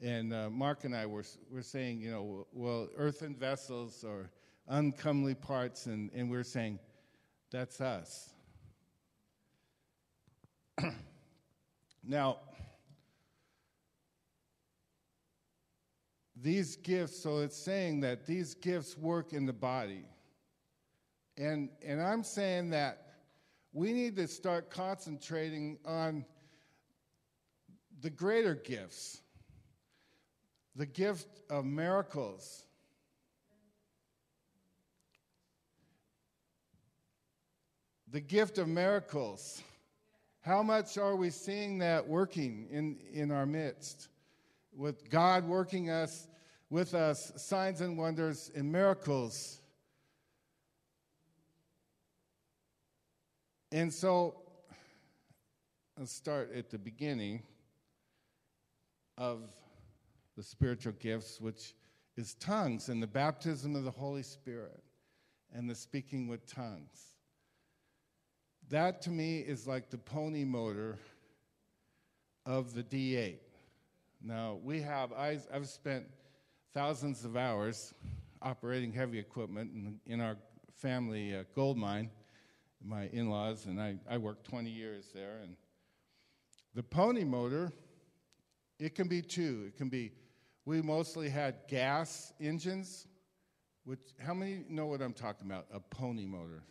And 0.00 0.32
uh, 0.32 0.50
Mark 0.50 0.84
and 0.84 0.94
I 0.94 1.06
were, 1.06 1.24
were 1.50 1.62
saying, 1.62 2.00
you 2.00 2.10
know, 2.10 2.46
well, 2.52 2.88
earthen 2.96 3.34
vessels 3.34 4.04
or 4.04 4.30
uncomely 4.68 5.34
parts, 5.34 5.86
and, 5.86 6.10
and 6.14 6.30
we're 6.30 6.44
saying, 6.44 6.78
that's 7.50 7.80
us. 7.80 8.30
now, 12.04 12.38
these 16.40 16.76
gifts, 16.76 17.18
so 17.18 17.38
it's 17.38 17.56
saying 17.56 18.00
that 18.00 18.26
these 18.26 18.54
gifts 18.54 18.96
work 18.96 19.32
in 19.32 19.46
the 19.46 19.52
body. 19.52 20.04
And, 21.36 21.70
and 21.84 22.00
I'm 22.00 22.22
saying 22.22 22.70
that 22.70 23.07
we 23.72 23.92
need 23.92 24.16
to 24.16 24.26
start 24.26 24.70
concentrating 24.70 25.78
on 25.84 26.24
the 28.00 28.10
greater 28.10 28.54
gifts, 28.54 29.20
the 30.76 30.86
gift 30.86 31.28
of 31.50 31.64
miracles. 31.64 32.64
The 38.10 38.20
gift 38.20 38.56
of 38.56 38.68
miracles. 38.68 39.62
How 40.40 40.62
much 40.62 40.96
are 40.96 41.14
we 41.14 41.28
seeing 41.28 41.78
that 41.78 42.08
working 42.08 42.66
in, 42.70 42.96
in 43.12 43.30
our 43.30 43.44
midst? 43.44 44.08
with 44.78 45.10
God 45.10 45.44
working 45.46 45.90
us 45.90 46.28
with 46.70 46.94
us 46.94 47.32
signs 47.36 47.80
and 47.80 47.98
wonders 47.98 48.50
and 48.54 48.70
miracles. 48.70 49.60
And 53.70 53.92
so 53.92 54.34
let's 55.98 56.12
start 56.12 56.54
at 56.54 56.70
the 56.70 56.78
beginning 56.78 57.42
of 59.18 59.42
the 60.36 60.42
spiritual 60.42 60.94
gifts, 60.98 61.38
which 61.38 61.74
is 62.16 62.34
tongues 62.34 62.88
and 62.88 63.02
the 63.02 63.06
baptism 63.06 63.76
of 63.76 63.84
the 63.84 63.90
Holy 63.90 64.22
Spirit 64.22 64.82
and 65.52 65.68
the 65.68 65.74
speaking 65.74 66.28
with 66.28 66.46
tongues. 66.46 67.16
That 68.70 69.02
to 69.02 69.10
me 69.10 69.40
is 69.40 69.66
like 69.66 69.90
the 69.90 69.98
pony 69.98 70.44
motor 70.44 70.98
of 72.46 72.74
the 72.74 72.82
D8. 72.82 73.38
Now, 74.22 74.58
we 74.62 74.80
have, 74.80 75.12
I, 75.12 75.38
have 75.52 75.68
spent 75.68 76.06
thousands 76.72 77.24
of 77.24 77.36
hours 77.36 77.92
operating 78.40 78.92
heavy 78.92 79.18
equipment 79.18 79.72
in, 79.74 80.00
in 80.06 80.20
our 80.20 80.36
family 80.74 81.34
uh, 81.34 81.44
gold 81.54 81.76
mine, 81.76 82.10
my 82.84 83.08
in 83.12 83.30
laws, 83.30 83.66
and 83.66 83.80
I, 83.80 83.96
I 84.08 84.18
worked 84.18 84.44
20 84.44 84.70
years 84.70 85.10
there. 85.14 85.38
And 85.42 85.56
the 86.74 86.82
pony 86.82 87.24
motor, 87.24 87.72
it 88.78 88.94
can 88.94 89.08
be 89.08 89.22
two. 89.22 89.64
It 89.66 89.76
can 89.76 89.88
be, 89.88 90.12
we 90.64 90.82
mostly 90.82 91.28
had 91.28 91.56
gas 91.68 92.32
engines, 92.40 93.06
which, 93.84 94.00
how 94.24 94.34
many 94.34 94.64
know 94.68 94.86
what 94.86 95.00
I'm 95.00 95.12
talking 95.12 95.46
about? 95.46 95.66
A 95.72 95.80
pony 95.80 96.26
motor. 96.26 96.62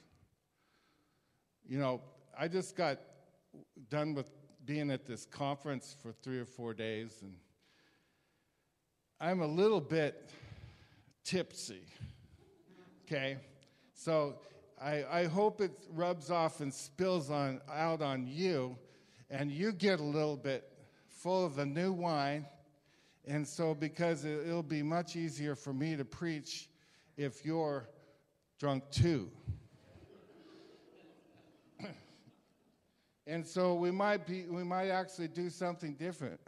You 1.67 1.79
know, 1.79 2.01
I 2.37 2.47
just 2.47 2.75
got 2.75 2.99
done 3.89 4.13
with 4.13 4.29
being 4.65 4.91
at 4.91 5.05
this 5.05 5.25
conference 5.25 5.95
for 6.01 6.11
three 6.11 6.39
or 6.39 6.45
four 6.45 6.73
days, 6.73 7.19
and 7.21 7.33
I'm 9.19 9.41
a 9.41 9.47
little 9.47 9.81
bit 9.81 10.29
tipsy. 11.23 11.81
Okay? 13.05 13.37
So 13.93 14.35
I, 14.81 15.03
I 15.09 15.25
hope 15.25 15.61
it 15.61 15.71
rubs 15.93 16.29
off 16.29 16.61
and 16.61 16.73
spills 16.73 17.29
on, 17.29 17.61
out 17.71 18.01
on 18.01 18.27
you, 18.27 18.77
and 19.29 19.51
you 19.51 19.71
get 19.71 19.99
a 19.99 20.03
little 20.03 20.37
bit 20.37 20.71
full 21.07 21.45
of 21.45 21.55
the 21.55 21.65
new 21.65 21.91
wine. 21.91 22.45
And 23.25 23.45
so, 23.45 23.73
because 23.73 24.23
it, 24.23 24.47
it'll 24.47 24.63
be 24.63 24.83
much 24.83 25.15
easier 25.15 25.55
for 25.55 25.73
me 25.73 25.95
to 25.95 26.05
preach 26.05 26.69
if 27.17 27.43
you're 27.43 27.89
drunk 28.59 28.83
too. 28.91 29.29
And 33.27 33.45
so 33.45 33.75
we 33.75 33.91
might 33.91 34.25
be 34.25 34.45
we 34.45 34.63
might 34.63 34.87
actually 34.87 35.27
do 35.27 35.49
something 35.49 35.95
different 35.95 36.39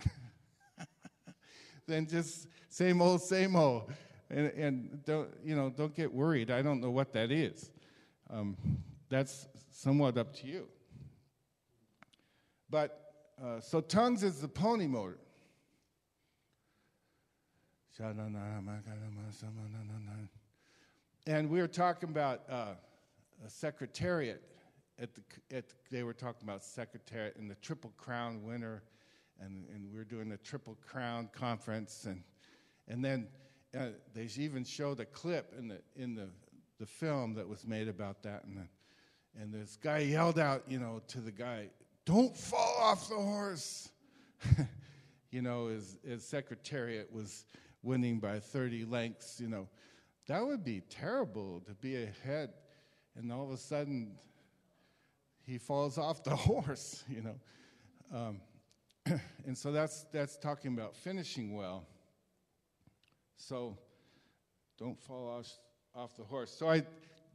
than 1.87 2.07
just 2.07 2.47
same 2.69 3.01
old, 3.01 3.21
same 3.21 3.57
old. 3.57 3.91
And, 4.29 4.47
and 4.53 5.05
don't 5.05 5.29
you 5.43 5.57
know? 5.57 5.69
Don't 5.69 5.93
get 5.93 6.11
worried. 6.13 6.49
I 6.49 6.61
don't 6.61 6.79
know 6.79 6.89
what 6.89 7.11
that 7.13 7.31
is. 7.31 7.69
Um, 8.29 8.57
that's 9.09 9.47
somewhat 9.71 10.17
up 10.17 10.33
to 10.35 10.47
you. 10.47 10.67
But 12.69 13.13
uh, 13.43 13.59
so 13.59 13.81
tongues 13.81 14.23
is 14.23 14.39
the 14.39 14.47
pony 14.47 14.87
motor. 14.87 15.17
And 21.27 21.49
we 21.49 21.59
were 21.59 21.67
talking 21.67 22.09
about 22.09 22.41
uh, 22.49 22.75
a 23.45 23.49
secretariat 23.49 24.41
at 24.99 25.09
the, 25.15 25.21
at 25.55 25.67
the, 25.69 25.75
they 25.89 26.03
were 26.03 26.13
talking 26.13 26.47
about 26.47 26.63
secretariat 26.63 27.35
and 27.37 27.49
the 27.49 27.55
Triple 27.55 27.93
Crown 27.97 28.43
winner, 28.43 28.83
and, 29.39 29.65
and 29.73 29.89
we 29.91 29.97
were 29.97 30.05
doing 30.05 30.29
the 30.29 30.37
Triple 30.37 30.77
Crown 30.85 31.29
conference, 31.33 32.05
and, 32.05 32.21
and 32.87 33.03
then 33.03 33.27
uh, 33.77 33.87
they 34.13 34.27
even 34.37 34.63
showed 34.63 34.99
a 34.99 35.05
clip 35.05 35.53
in 35.57 35.67
the 35.67 35.79
in 35.95 36.15
the 36.15 36.29
the 36.79 36.85
film 36.85 37.33
that 37.35 37.47
was 37.47 37.67
made 37.67 37.87
about 37.87 38.23
that, 38.23 38.43
and 38.45 38.67
and 39.39 39.53
this 39.53 39.77
guy 39.81 39.99
yelled 39.99 40.39
out, 40.39 40.63
you 40.67 40.79
know, 40.79 41.01
to 41.07 41.19
the 41.19 41.31
guy, 41.31 41.69
"Don't 42.05 42.35
fall 42.35 42.77
off 42.79 43.09
the 43.09 43.15
horse." 43.15 43.89
you 45.31 45.41
know, 45.41 45.67
his, 45.67 45.97
his 46.05 46.23
secretariat 46.23 47.11
was 47.11 47.45
winning 47.83 48.19
by 48.19 48.39
30 48.39 48.85
lengths, 48.85 49.39
you 49.39 49.47
know. 49.47 49.67
That 50.27 50.45
would 50.45 50.63
be 50.63 50.81
terrible 50.89 51.61
to 51.61 51.73
be 51.73 52.03
ahead, 52.03 52.51
and 53.15 53.31
all 53.31 53.43
of 53.43 53.51
a 53.51 53.57
sudden 53.57 54.11
he 55.45 55.57
falls 55.57 55.97
off 55.97 56.23
the 56.23 56.35
horse, 56.35 57.03
you 57.09 57.21
know. 57.21 57.35
Um, 58.13 58.41
and 59.45 59.57
so 59.57 59.71
that's, 59.71 60.05
that's 60.11 60.37
talking 60.37 60.73
about 60.73 60.95
finishing 60.95 61.55
well. 61.55 61.87
So 63.37 63.77
don't 64.77 64.99
fall 64.99 65.29
off, 65.29 65.47
off 65.95 66.15
the 66.17 66.23
horse. 66.23 66.51
So 66.51 66.69
I, 66.69 66.83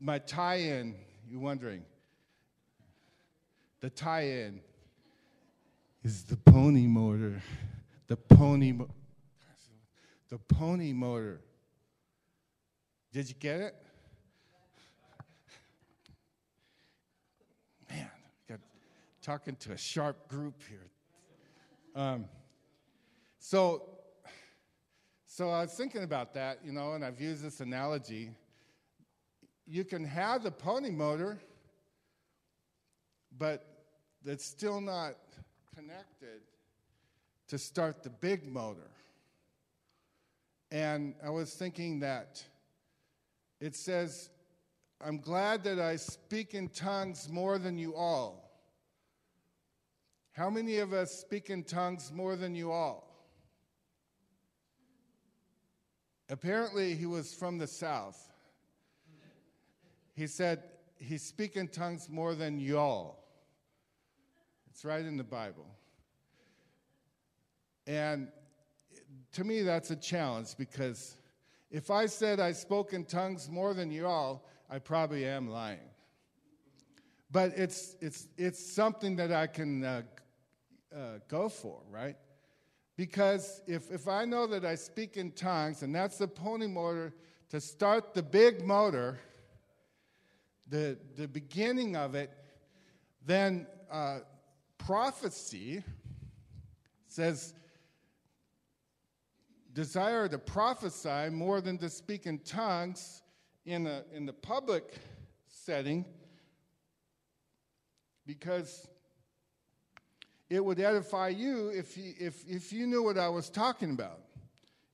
my 0.01 0.19
tie-in, 0.19 0.95
you're 1.29 1.40
wondering, 1.40 1.83
the 3.81 3.90
tie-in 3.90 4.61
is 6.03 6.25
the 6.25 6.37
pony 6.37 6.87
motor. 6.87 7.43
The 8.07 8.17
pony, 8.17 8.73
mo- 8.73 8.90
the 10.29 10.38
pony 10.38 10.93
motor. 10.93 11.40
Did 13.12 13.29
you 13.29 13.35
get 13.38 13.61
it? 13.61 13.75
Man, 17.88 18.11
got 18.49 18.59
talking 19.23 19.57
to 19.57 19.73
a 19.73 19.79
sharp 19.79 20.29
group 20.29 20.61
here. 20.69 20.90
Um, 21.95 22.27
so, 23.38 23.85
so 25.27 25.51
I 25.51 25.62
was 25.62 25.73
thinking 25.73 26.03
about 26.03 26.35
that, 26.35 26.59
you 26.64 26.73
know, 26.73 26.93
and 26.93 27.05
I've 27.05 27.21
used 27.21 27.43
this 27.43 27.61
analogy. 27.61 28.31
You 29.66 29.85
can 29.85 30.05
have 30.05 30.42
the 30.42 30.50
pony 30.50 30.90
motor, 30.90 31.38
but 33.38 33.64
it's 34.24 34.44
still 34.44 34.81
not 34.81 35.14
connected 35.74 36.42
to 37.48 37.59
start 37.59 38.03
the 38.03 38.11
big 38.11 38.46
motor. 38.46 38.90
And 40.70 41.14
I 41.24 41.31
was 41.31 41.55
thinking 41.55 42.00
that 42.00 42.42
it 43.61 43.74
says, 43.74 44.29
I'm 45.00 45.18
glad 45.18 45.64
that 45.64 45.79
I 45.79 45.96
speak 45.96 46.55
in 46.55 46.68
tongues 46.68 47.29
more 47.31 47.59
than 47.59 47.79
you 47.79 47.94
all. 47.94 48.50
How 50.33 50.50
many 50.50 50.79
of 50.79 50.92
us 50.92 51.12
speak 51.12 51.48
in 51.48 51.62
tongues 51.62 52.11
more 52.12 52.37
than 52.37 52.55
you 52.55 52.72
all? 52.72 53.11
Apparently, 56.29 56.94
he 56.94 57.07
was 57.07 57.33
from 57.35 57.59
the 57.59 57.66
South. 57.66 58.34
He 60.14 60.27
said, 60.27 60.62
He 60.96 61.18
speak 61.18 61.57
in 61.57 61.68
tongues 61.68 62.09
more 62.09 62.35
than 62.35 62.59
y'all. 62.59 63.18
It's 64.70 64.85
right 64.85 65.05
in 65.05 65.16
the 65.16 65.24
Bible. 65.24 65.66
And 67.87 68.29
to 69.33 69.44
me, 69.44 69.62
that's 69.62 69.90
a 69.90 69.96
challenge 69.96 70.57
because 70.57 71.16
if 71.70 71.90
I 71.90 72.07
said 72.07 72.40
I 72.40 72.53
spoke 72.53 72.92
in 72.92 73.05
tongues 73.05 73.50
more 73.50 73.74
than 73.74 73.90
you 73.90 74.07
all, 74.07 74.46
I 74.70 74.79
probably 74.79 75.27
am 75.27 75.48
lying. 75.48 75.90
But 77.31 77.53
it's, 77.57 77.96
it's, 78.00 78.29
it's 78.38 78.64
something 78.64 79.16
that 79.16 79.33
I 79.33 79.48
can 79.48 79.85
uh, 79.85 80.03
uh, 80.94 80.98
go 81.29 81.48
for, 81.48 81.81
right? 81.90 82.16
Because 82.96 83.61
if, 83.66 83.90
if 83.90 84.07
I 84.07 84.24
know 84.24 84.46
that 84.46 84.64
I 84.64 84.77
speak 84.77 85.16
in 85.16 85.33
tongues, 85.33 85.83
and 85.83 85.92
that's 85.94 86.18
the 86.18 86.29
pony 86.29 86.68
motor 86.68 87.12
to 87.50 87.61
start 87.61 88.14
the 88.14 88.22
big 88.22 88.64
motor, 88.64 89.18
the, 90.68 90.98
the 91.16 91.29
beginning 91.29 91.96
of 91.96 92.14
it, 92.14 92.31
then 93.27 93.66
uh, 93.90 94.20
prophecy 94.79 95.83
says 97.07 97.55
desire 99.72 100.29
to 100.29 100.38
prophesy 100.38 101.31
more 101.31 101.61
than 101.61 101.79
to 101.79 101.88
speak 101.88 102.27
in 102.27 102.38
tongues 102.38 103.22
in, 103.66 103.87
a, 103.87 104.03
in 104.12 104.27
the 104.27 104.33
public 104.33 104.94
setting 105.48 106.05
because 108.27 108.88
it 110.50 110.64
would 110.64 110.79
edify 110.79 111.29
you 111.29 111.68
if 111.68 111.96
if, 111.96 112.44
if 112.46 112.72
you 112.72 112.87
knew 112.87 113.03
what 113.03 113.18
I 113.18 113.29
was 113.29 113.50
talking 113.50 113.90
about. 113.90 114.20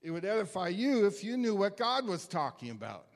It 0.03 0.11
would 0.11 0.25
edify 0.25 0.69
you 0.69 1.07
if 1.07 1.23
you 1.23 1.37
knew 1.37 1.55
what 1.55 1.77
God 1.77 2.07
was 2.07 2.27
talking 2.27 2.71
about. 2.71 3.07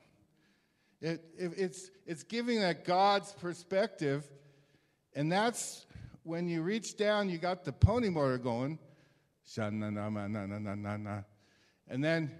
It, 1.01 1.23
it, 1.37 1.51
it's, 1.57 1.91
it's 2.05 2.23
giving 2.23 2.61
that 2.61 2.85
God's 2.85 3.33
perspective, 3.33 4.27
and 5.13 5.31
that's 5.31 5.85
when 6.23 6.47
you 6.47 6.61
reach 6.63 6.97
down, 6.97 7.29
you 7.29 7.37
got 7.37 7.63
the 7.63 7.71
pony 7.71 8.09
motor 8.09 8.37
going. 8.37 8.79
And 11.87 12.03
then 12.03 12.31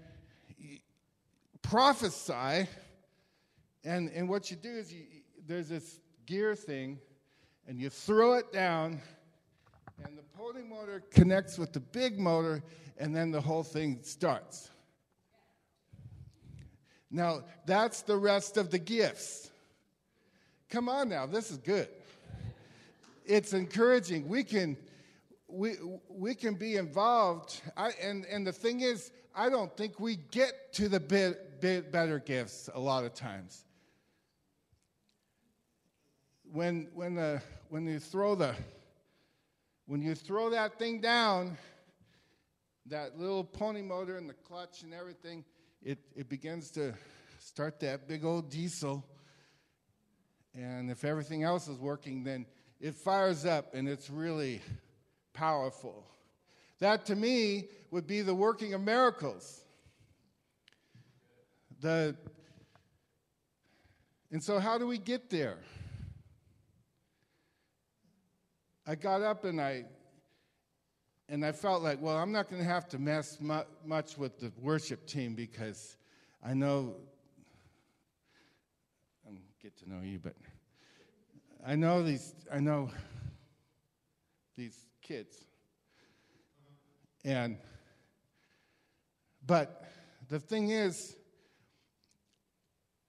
prophesy. 1.62 2.68
And, 3.84 4.10
and 4.10 4.28
what 4.28 4.50
you 4.50 4.56
do 4.56 4.70
is 4.70 4.92
you, 4.92 5.04
there's 5.46 5.68
this 5.68 6.00
gear 6.26 6.56
thing, 6.56 6.98
and 7.68 7.78
you 7.78 7.88
throw 7.88 8.34
it 8.34 8.52
down, 8.52 9.00
and 10.04 10.18
the 10.18 10.22
pony 10.36 10.62
motor 10.62 11.04
connects 11.10 11.56
with 11.56 11.72
the 11.72 11.80
big 11.80 12.18
motor, 12.18 12.62
and 12.98 13.14
then 13.14 13.30
the 13.30 13.40
whole 13.40 13.62
thing 13.62 14.00
starts. 14.02 14.70
Now, 17.16 17.44
that's 17.64 18.02
the 18.02 18.18
rest 18.18 18.58
of 18.58 18.70
the 18.70 18.78
gifts. 18.78 19.50
Come 20.68 20.90
on 20.90 21.08
now, 21.08 21.24
this 21.24 21.50
is 21.50 21.56
good. 21.56 21.88
It's 23.24 23.54
encouraging. 23.54 24.28
We 24.28 24.44
can 24.44 24.76
we 25.48 25.76
we 26.10 26.34
can 26.34 26.56
be 26.56 26.76
involved. 26.76 27.62
I, 27.74 27.92
and 28.02 28.26
and 28.26 28.46
the 28.46 28.52
thing 28.52 28.82
is, 28.82 29.12
I 29.34 29.48
don't 29.48 29.74
think 29.78 29.98
we 29.98 30.16
get 30.30 30.74
to 30.74 30.90
the 30.90 31.00
bit, 31.00 31.58
bit 31.62 31.90
better 31.90 32.18
gifts 32.18 32.68
a 32.74 32.78
lot 32.78 33.06
of 33.06 33.14
times. 33.14 33.64
When 36.52 36.88
when 36.92 37.14
the 37.14 37.40
when 37.70 37.86
you 37.86 37.98
throw 37.98 38.34
the 38.34 38.54
when 39.86 40.02
you 40.02 40.14
throw 40.14 40.50
that 40.50 40.78
thing 40.78 41.00
down, 41.00 41.56
that 42.84 43.18
little 43.18 43.42
pony 43.42 43.80
motor 43.80 44.18
and 44.18 44.28
the 44.28 44.34
clutch 44.34 44.82
and 44.82 44.92
everything, 44.92 45.46
it, 45.86 46.00
it 46.16 46.28
begins 46.28 46.72
to 46.72 46.92
start 47.38 47.78
that 47.78 48.08
big 48.08 48.24
old 48.24 48.50
diesel. 48.50 49.06
And 50.52 50.90
if 50.90 51.04
everything 51.04 51.44
else 51.44 51.68
is 51.68 51.78
working, 51.78 52.24
then 52.24 52.44
it 52.80 52.96
fires 52.96 53.46
up 53.46 53.72
and 53.72 53.88
it's 53.88 54.10
really 54.10 54.60
powerful. 55.32 56.04
That 56.80 57.06
to 57.06 57.14
me 57.14 57.68
would 57.92 58.08
be 58.08 58.22
the 58.22 58.34
working 58.34 58.74
of 58.74 58.80
miracles. 58.80 59.64
The, 61.80 62.16
and 64.32 64.42
so, 64.42 64.58
how 64.58 64.76
do 64.76 64.88
we 64.88 64.98
get 64.98 65.30
there? 65.30 65.58
I 68.84 68.96
got 68.96 69.22
up 69.22 69.44
and 69.44 69.60
I 69.60 69.84
and 71.28 71.44
I 71.44 71.52
felt 71.52 71.82
like, 71.82 72.00
well, 72.00 72.16
I'm 72.16 72.30
not 72.30 72.48
going 72.48 72.62
to 72.62 72.68
have 72.68 72.88
to 72.90 72.98
mess 72.98 73.38
mu- 73.40 73.62
much 73.84 74.16
with 74.16 74.38
the 74.38 74.52
worship 74.60 75.06
team 75.06 75.34
because 75.34 75.96
I 76.44 76.54
know 76.54 76.94
I'm 79.26 79.38
get 79.60 79.76
to 79.78 79.90
know 79.90 80.02
you, 80.02 80.20
but 80.20 80.34
I 81.66 81.74
know 81.74 82.02
these. 82.02 82.34
I 82.52 82.60
know 82.60 82.90
these 84.56 84.78
kids. 85.02 85.36
And, 87.24 87.58
but 89.44 89.84
the 90.28 90.38
thing 90.38 90.70
is, 90.70 91.16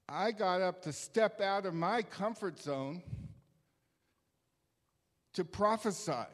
I 0.09 0.31
got 0.31 0.61
up 0.61 0.81
to 0.83 0.91
step 0.91 1.39
out 1.39 1.67
of 1.67 1.75
my 1.75 2.01
comfort 2.01 2.59
zone 2.59 3.03
to 5.33 5.45
prophesy. 5.45 6.25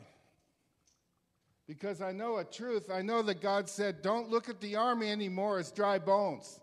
Because 1.73 2.03
I 2.03 2.11
know 2.11 2.37
a 2.37 2.43
truth. 2.43 2.91
I 2.93 3.01
know 3.01 3.23
that 3.23 3.41
God 3.41 3.67
said, 3.67 4.03
don't 4.03 4.29
look 4.29 4.47
at 4.47 4.61
the 4.61 4.75
army 4.75 5.09
anymore 5.09 5.57
as 5.57 5.71
dry 5.71 5.97
bones. 5.97 6.59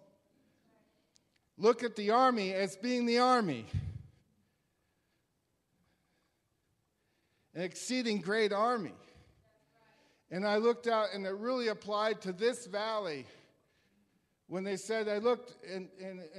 Look 1.58 1.82
at 1.82 1.96
the 1.96 2.12
army 2.12 2.52
as 2.52 2.76
being 2.76 3.06
the 3.06 3.18
army. 3.18 3.66
An 7.56 7.62
exceeding 7.62 8.20
great 8.20 8.52
army. 8.52 8.94
And 10.30 10.46
I 10.46 10.58
looked 10.58 10.86
out, 10.86 11.08
and 11.12 11.26
it 11.26 11.34
really 11.34 11.66
applied 11.66 12.20
to 12.20 12.32
this 12.32 12.66
valley. 12.66 13.26
When 14.46 14.62
they 14.62 14.76
said, 14.76 15.08
I 15.08 15.18
looked, 15.18 15.56
and, 15.68 15.88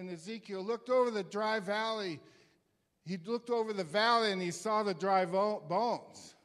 Ezekiel 0.10 0.64
looked 0.64 0.90
over 0.90 1.12
the 1.12 1.24
dry 1.24 1.60
valley. 1.60 2.22
He 3.04 3.18
looked 3.26 3.50
over 3.50 3.74
the 3.74 3.84
valley 3.84 4.32
and 4.32 4.42
he 4.42 4.52
saw 4.52 4.82
the 4.82 4.94
dry 4.94 5.26
bones. 5.26 6.36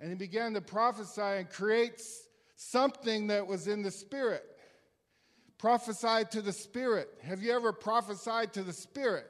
And 0.00 0.10
he 0.10 0.14
began 0.14 0.52
to 0.54 0.60
prophesy 0.60 1.20
and 1.20 1.48
create 1.48 2.02
something 2.56 3.28
that 3.28 3.46
was 3.46 3.66
in 3.66 3.82
the 3.82 3.90
spirit. 3.90 4.44
prophesied 5.58 6.30
to 6.32 6.42
the 6.42 6.52
Spirit. 6.52 7.08
Have 7.22 7.42
you 7.42 7.52
ever 7.52 7.72
prophesied 7.72 8.52
to 8.54 8.62
the 8.62 8.72
Spirit? 8.72 9.26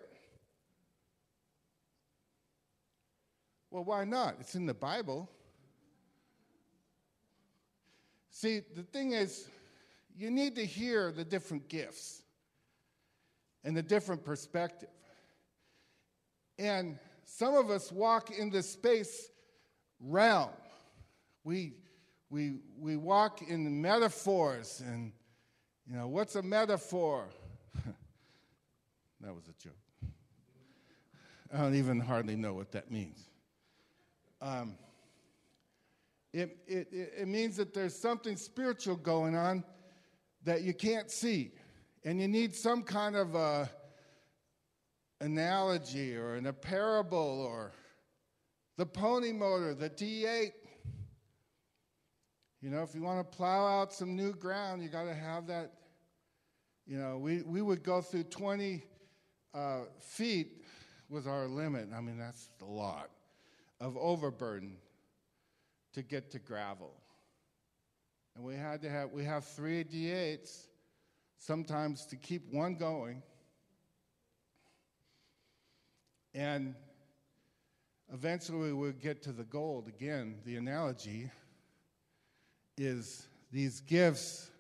Well, 3.71 3.85
why 3.85 4.05
not? 4.05 4.37
It's 4.41 4.55
in 4.55 4.67
the 4.67 4.75
Bible. 4.75 5.31
See, 8.31 8.63
the 8.75 8.83
thing 8.83 9.13
is, 9.13 9.49
you 10.17 10.31
need 10.31 10.57
to 10.57 10.65
hear 10.65 11.13
the 11.13 11.25
different 11.25 11.69
gifts 11.69 12.23
and 13.65 13.77
the 13.77 13.83
different 13.83 14.25
perspective. 14.25 14.89
And 16.59 16.99
some 17.25 17.55
of 17.55 17.71
us 17.71 17.93
walk 17.93 18.31
in 18.31 18.51
this 18.51 18.71
space 18.71 19.29
realm. 20.01 20.51
We, 21.45 21.75
we, 22.31 22.55
we 22.79 22.97
walk 22.97 23.43
in 23.43 23.81
metaphors 23.81 24.83
and, 24.85 25.13
you 25.89 25.97
know, 25.97 26.09
what's 26.09 26.35
a 26.35 26.43
metaphor? 26.43 27.29
that 29.21 29.35
was 29.35 29.45
a 29.49 29.63
joke. 29.63 29.75
I 31.53 31.59
don't 31.59 31.75
even 31.77 32.01
hardly 32.01 32.37
know 32.37 32.55
what 32.55 32.73
that 32.73 32.91
means. 32.91 33.29
Um, 34.43 34.75
it, 36.33 36.59
it, 36.67 36.89
it 36.93 37.29
means 37.29 37.57
that 37.57 37.73
there's 37.73 37.97
something 37.97 38.37
spiritual 38.37 38.97
going 38.97 39.37
on 39.37 39.65
that 40.45 40.63
you 40.63 40.75
can't 40.75 41.11
see. 41.11 41.53
And 42.05 42.21
you 42.21 42.29
need 42.29 42.55
some 42.55 42.83
kind 42.83 43.17
of 43.17 43.35
a 43.35 43.71
analogy 45.21 46.17
or 46.17 46.37
in 46.37 46.47
a 46.47 46.53
parable 46.53 47.47
or 47.49 47.73
the 48.77 48.87
pony 48.87 49.33
motor, 49.33 49.75
the 49.75 49.91
D8. 49.91 50.53
You 52.61 52.71
know, 52.71 52.83
if 52.83 52.95
you 52.95 53.03
want 53.03 53.19
to 53.31 53.37
plow 53.37 53.81
out 53.81 53.93
some 53.93 54.17
new 54.17 54.33
ground, 54.33 54.83
you 54.83 54.89
got 54.89 55.05
to 55.05 55.15
have 55.15 55.47
that. 55.47 55.73
You 56.87 56.99
know, 56.99 57.19
we, 57.19 57.43
we 57.43 57.63
would 57.63 57.83
go 57.83 58.01
through 58.01 58.25
20 58.25 58.85
uh, 59.55 59.81
feet 59.99 60.63
was 61.09 61.27
our 61.27 61.47
limit. 61.47 61.89
I 61.95 62.01
mean, 62.01 62.19
that's 62.19 62.49
a 62.63 62.65
lot 62.65 63.11
of 63.81 63.97
overburden 63.97 64.77
to 65.95 66.03
get 66.03 66.31
to 66.33 66.39
gravel. 66.39 66.93
And 68.35 68.45
we 68.45 68.55
had 68.55 68.83
to 68.83 68.91
have, 68.91 69.11
we 69.13 69.25
have 69.25 69.45
three 69.45 69.83
D8s 69.85 70.67
sometimes 71.39 72.07
to 72.07 72.17
keep 72.17 72.53
one 72.53 72.75
going. 72.75 73.23
And 76.35 76.75
eventually 78.13 78.73
we 78.73 78.73
would 78.73 79.01
get 79.01 79.23
to 79.23 79.33
the 79.33 79.45
gold. 79.45 79.89
Again, 79.89 80.37
the 80.45 80.57
analogy 80.57 81.31
is 82.79 83.27
these 83.53 83.81
gifts 83.81 84.51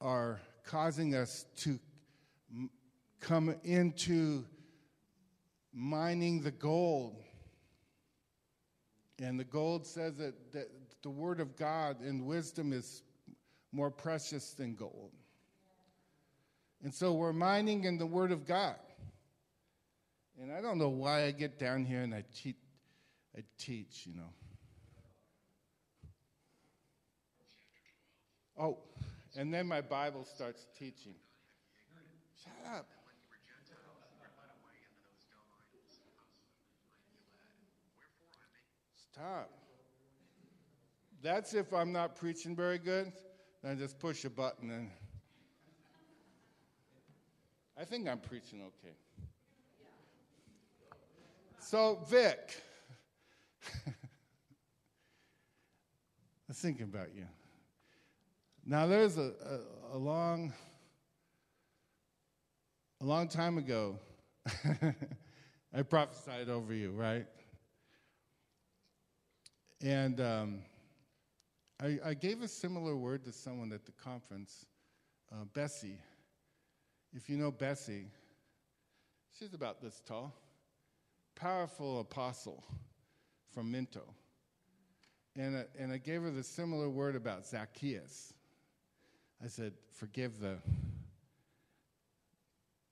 are 0.00 0.40
causing 0.64 1.14
us 1.14 1.46
to 1.56 1.78
m- 2.50 2.70
come 3.20 3.54
into 3.64 4.44
mining 5.72 6.42
the 6.42 6.50
gold. 6.50 7.22
And 9.18 9.40
the 9.40 9.44
gold 9.44 9.86
says 9.86 10.16
that, 10.16 10.52
that 10.52 10.68
the 11.02 11.10
Word 11.10 11.40
of 11.40 11.56
God 11.56 12.00
and 12.00 12.26
wisdom 12.26 12.72
is 12.72 13.02
more 13.72 13.90
precious 13.90 14.52
than 14.52 14.74
gold. 14.74 15.12
And 16.82 16.92
so 16.92 17.14
we're 17.14 17.32
mining 17.32 17.84
in 17.84 17.98
the 17.98 18.06
Word 18.06 18.32
of 18.32 18.46
God. 18.46 18.76
And 20.40 20.52
I 20.52 20.60
don't 20.60 20.78
know 20.78 20.88
why 20.88 21.24
I 21.24 21.30
get 21.30 21.58
down 21.58 21.84
here 21.84 22.02
and 22.02 22.14
I, 22.14 22.22
te- 22.34 22.56
I 23.36 23.40
teach, 23.58 24.06
you 24.06 24.14
know. 24.14 24.32
Oh, 28.58 28.78
and 29.36 29.52
then 29.52 29.66
my 29.66 29.80
Bible 29.80 30.24
starts 30.24 30.66
teaching. 30.78 31.14
Shut 32.42 32.74
up. 32.74 32.86
Stop. 39.12 39.50
That's 41.22 41.54
if 41.54 41.72
I'm 41.72 41.92
not 41.92 42.16
preaching 42.16 42.54
very 42.54 42.78
good. 42.78 43.12
Then 43.62 43.72
I 43.72 43.74
just 43.74 43.98
push 43.98 44.24
a 44.24 44.30
button 44.30 44.70
and. 44.70 44.90
I 47.78 47.84
think 47.84 48.08
I'm 48.08 48.20
preaching 48.20 48.62
okay. 48.62 48.94
So, 51.68 51.98
Vic, 52.08 52.62
I 53.88 53.92
was 56.46 56.58
thinking 56.58 56.84
about 56.84 57.08
you. 57.12 57.26
Now, 58.64 58.86
there's 58.86 59.18
a, 59.18 59.32
a, 59.92 59.96
a 59.96 59.98
long, 59.98 60.52
a 63.00 63.04
long 63.04 63.26
time 63.26 63.58
ago, 63.58 63.98
I 65.74 65.82
prophesied 65.82 66.48
over 66.48 66.72
you, 66.72 66.92
right? 66.92 67.26
And 69.82 70.20
um, 70.20 70.58
I, 71.82 71.98
I, 72.04 72.14
gave 72.14 72.42
a 72.42 72.48
similar 72.48 72.96
word 72.96 73.24
to 73.24 73.32
someone 73.32 73.72
at 73.72 73.84
the 73.84 73.92
conference, 73.92 74.66
uh, 75.32 75.46
Bessie. 75.52 75.98
If 77.12 77.28
you 77.28 77.36
know 77.36 77.50
Bessie, 77.50 78.06
she's 79.36 79.52
about 79.52 79.82
this 79.82 80.00
tall. 80.06 80.32
Powerful 81.36 82.00
apostle 82.00 82.64
from 83.52 83.70
Minto. 83.70 84.02
And, 85.36 85.58
I, 85.58 85.64
and 85.78 85.92
I 85.92 85.98
gave 85.98 86.22
her 86.22 86.30
the 86.30 86.42
similar 86.42 86.88
word 86.88 87.14
about 87.14 87.46
Zacchaeus. 87.46 88.32
I 89.44 89.48
said, 89.48 89.74
forgive 89.92 90.40
the, 90.40 90.56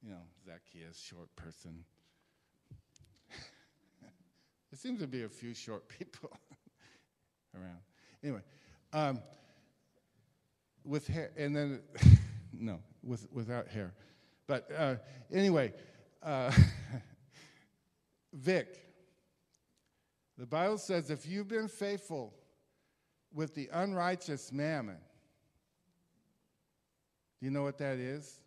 you 0.02 0.10
know, 0.10 0.20
Zacchaeus, 0.44 1.00
short 1.00 1.34
person. 1.36 1.84
there 3.30 4.78
seems 4.78 5.00
to 5.00 5.06
be 5.06 5.22
a 5.22 5.28
few 5.28 5.54
short 5.54 5.88
people 5.98 6.30
around. 7.54 7.80
Anyway, 8.22 8.42
um, 8.92 9.20
with 10.84 11.06
hair, 11.06 11.30
and 11.38 11.56
then, 11.56 11.80
no, 12.52 12.78
with, 13.02 13.26
without 13.32 13.68
hair. 13.68 13.94
But 14.46 14.70
uh, 14.76 14.96
anyway, 15.32 15.72
uh, 16.22 16.52
Vic, 18.34 18.80
the 20.36 20.46
Bible 20.46 20.78
says 20.78 21.08
if 21.08 21.26
you've 21.26 21.46
been 21.46 21.68
faithful 21.68 22.34
with 23.32 23.54
the 23.54 23.68
unrighteous 23.72 24.52
mammon, 24.52 24.98
do 27.38 27.46
you 27.46 27.52
know 27.52 27.62
what 27.62 27.78
that 27.78 27.98
is? 27.98 28.40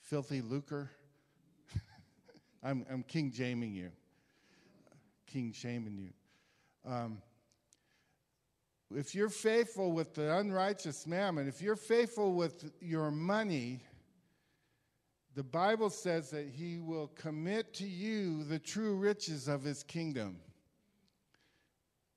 Filthy 0.00 0.42
lucre. 0.42 0.90
I'm, 2.62 2.86
I'm 2.88 3.02
King 3.02 3.32
Jaming 3.32 3.74
you. 3.74 3.90
King 5.26 5.52
shaming 5.52 5.98
you. 5.98 6.10
Um, 6.88 7.18
if 8.94 9.14
you're 9.14 9.28
faithful 9.28 9.90
with 9.90 10.14
the 10.14 10.36
unrighteous 10.36 11.06
mammon, 11.06 11.48
if 11.48 11.60
you're 11.60 11.74
faithful 11.74 12.34
with 12.34 12.70
your 12.80 13.10
money, 13.10 13.80
the 15.34 15.42
Bible 15.42 15.90
says 15.90 16.30
that 16.30 16.48
he 16.48 16.78
will 16.78 17.08
commit 17.08 17.74
to 17.74 17.86
you 17.86 18.44
the 18.44 18.58
true 18.58 18.94
riches 18.94 19.48
of 19.48 19.64
his 19.64 19.82
kingdom. 19.82 20.38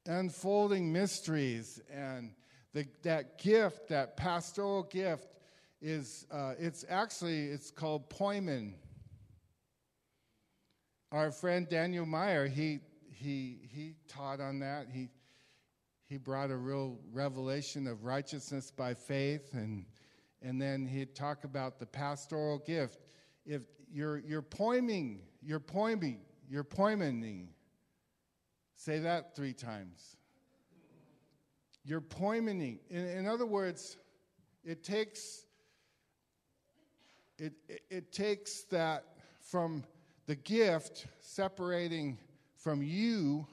Unfolding 0.05 0.93
mysteries 0.93 1.81
and 1.91 2.31
the, 2.73 2.85
that 3.01 3.39
gift, 3.39 3.89
that 3.89 4.17
pastoral 4.17 4.83
gift, 4.83 5.27
is 5.81 6.25
uh, 6.31 6.53
it's 6.59 6.85
actually 6.89 7.45
it's 7.45 7.71
called 7.71 8.09
poimen. 8.09 8.73
Our 11.11 11.31
friend 11.31 11.67
Daniel 11.67 12.05
Meyer, 12.05 12.47
he 12.47 12.79
he 13.11 13.59
he 13.71 13.95
taught 14.07 14.39
on 14.39 14.59
that. 14.59 14.87
He 14.91 15.09
he 16.05 16.17
brought 16.17 16.51
a 16.51 16.55
real 16.55 16.99
revelation 17.11 17.87
of 17.87 18.05
righteousness 18.05 18.71
by 18.71 18.93
faith 18.93 19.53
and 19.53 19.85
and 20.41 20.61
then 20.61 20.85
he'd 20.85 21.15
talk 21.15 21.43
about 21.43 21.79
the 21.79 21.85
pastoral 21.85 22.59
gift 22.59 23.06
if 23.47 23.61
you're 23.91 24.19
you're 24.19 24.41
poiming 24.41 25.21
you're 25.41 25.59
poiming 25.59 26.19
you're 26.49 26.63
poiming 26.63 27.49
say 28.75 28.99
that 28.99 29.35
three 29.35 29.53
times. 29.53 30.15
You're 31.83 32.01
poiming 32.01 32.79
in, 32.89 33.05
in 33.05 33.27
other 33.27 33.45
words 33.45 33.97
it 34.63 34.83
takes 34.83 35.45
it, 37.39 37.53
it, 37.69 37.81
it 37.89 38.11
takes 38.11 38.63
that 38.63 39.05
from 39.39 39.83
the 40.25 40.35
gift 40.35 41.07
separating 41.21 42.17
from 42.55 42.83
you 42.83 43.47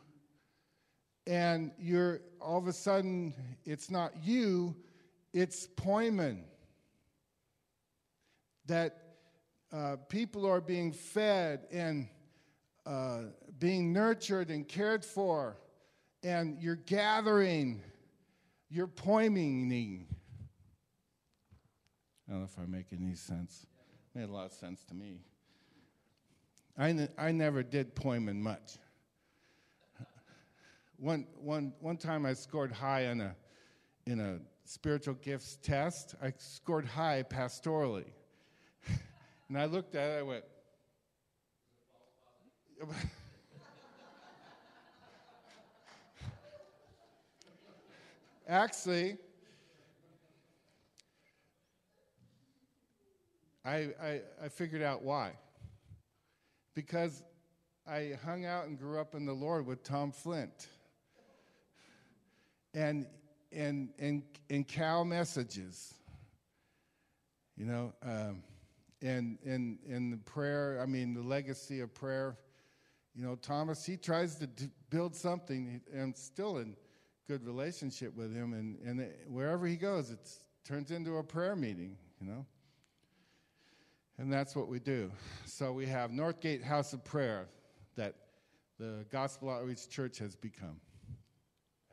and 1.26 1.70
you're 1.78 2.20
all 2.40 2.59
of 2.59 2.66
a 2.66 2.72
sudden 2.72 3.32
it's 3.64 3.90
not 3.90 4.12
you, 4.22 4.74
it's 5.32 5.66
poimen. 5.76 6.42
That 8.66 9.03
uh, 9.73 9.97
people 10.09 10.47
are 10.47 10.61
being 10.61 10.93
fed 10.93 11.67
and 11.71 12.09
uh, 12.87 13.23
being 13.59 13.93
nurtured 13.93 14.51
and 14.51 14.69
cared 14.69 15.05
for, 15.05 15.57
and 16.23 16.61
you're 16.61 16.77
gathering, 16.77 17.83
you're 18.69 18.87
poiming. 18.87 20.07
I 22.29 22.33
don't 22.33 22.41
know 22.41 22.45
if 22.47 22.59
I 22.59 22.67
make 22.67 22.87
any 22.93 23.15
sense. 23.15 23.67
Made 24.15 24.29
a 24.29 24.33
lot 24.33 24.47
of 24.47 24.53
sense 24.53 24.85
to 24.85 24.95
me. 24.95 25.21
I, 26.79 27.09
I 27.19 27.33
never 27.33 27.62
did 27.62 27.95
poimen 27.95 28.37
much. 28.37 28.79
One, 30.97 31.27
one, 31.37 31.73
one 31.81 31.97
time 31.97 32.25
I 32.25 32.33
scored 32.33 32.73
high 32.73 33.03
in 33.03 33.21
a, 33.21 33.35
in 34.07 34.21
a 34.21 34.39
spiritual 34.65 35.15
gifts 35.15 35.59
test. 35.62 36.15
I 36.23 36.33
scored 36.39 36.87
high 36.87 37.25
pastorally. 37.29 38.07
And 39.49 39.59
I 39.59 39.66
looked 39.66 39.95
at 39.95 40.11
it, 40.11 40.18
I 40.18 40.22
went, 40.22 40.45
Actually, 48.49 49.16
I, 53.64 53.88
I, 54.03 54.20
I 54.42 54.49
figured 54.49 54.82
out 54.82 55.03
why. 55.03 55.32
Because 56.74 57.22
I 57.86 58.18
hung 58.24 58.45
out 58.45 58.66
and 58.66 58.78
grew 58.78 59.01
up 59.01 59.14
in 59.14 59.24
the 59.24 59.32
Lord 59.32 59.66
with 59.66 59.82
Tom 59.82 60.12
Flint. 60.12 60.68
And, 62.74 63.07
and, 63.53 63.90
and, 63.99 64.22
and 64.51 64.66
Cal 64.66 65.05
messages, 65.05 65.95
you 67.57 67.64
know, 67.64 67.95
um, 68.03 68.42
and, 69.05 69.38
and, 69.44 69.78
and 69.88 70.12
the 70.12 70.16
prayer, 70.16 70.80
I 70.82 70.86
mean, 70.86 71.14
the 71.14 71.22
legacy 71.22 71.80
of 71.80 71.94
prayer. 71.94 72.38
You 73.14 73.22
know, 73.24 73.36
Thomas, 73.36 73.84
he 73.84 73.96
tries 73.96 74.36
to 74.36 74.46
d- 74.46 74.70
build 74.90 75.14
something, 75.14 75.80
and 75.92 76.16
still 76.16 76.59
in 76.59 76.74
good 77.28 77.44
relationship 77.46 78.16
with 78.16 78.34
him, 78.34 78.55
and, 78.55 78.78
and 78.84 79.00
it, 79.00 79.26
wherever 79.28 79.66
he 79.66 79.76
goes, 79.76 80.11
it 80.11 80.18
turns 80.64 80.90
into 80.90 81.18
a 81.18 81.22
prayer 81.22 81.55
meeting, 81.55 81.96
you 82.20 82.26
know. 82.26 82.46
And 84.18 84.32
that's 84.32 84.57
what 84.57 84.68
we 84.68 84.78
do. 84.78 85.11
So 85.44 85.72
we 85.72 85.86
have 85.86 86.11
Northgate 86.11 86.62
House 86.62 86.92
of 86.92 87.05
Prayer 87.05 87.48
that 87.96 88.14
the 88.78 89.05
Gospel 89.11 89.50
Outreach 89.50 89.88
Church 89.88 90.18
has 90.18 90.34
become 90.34 90.80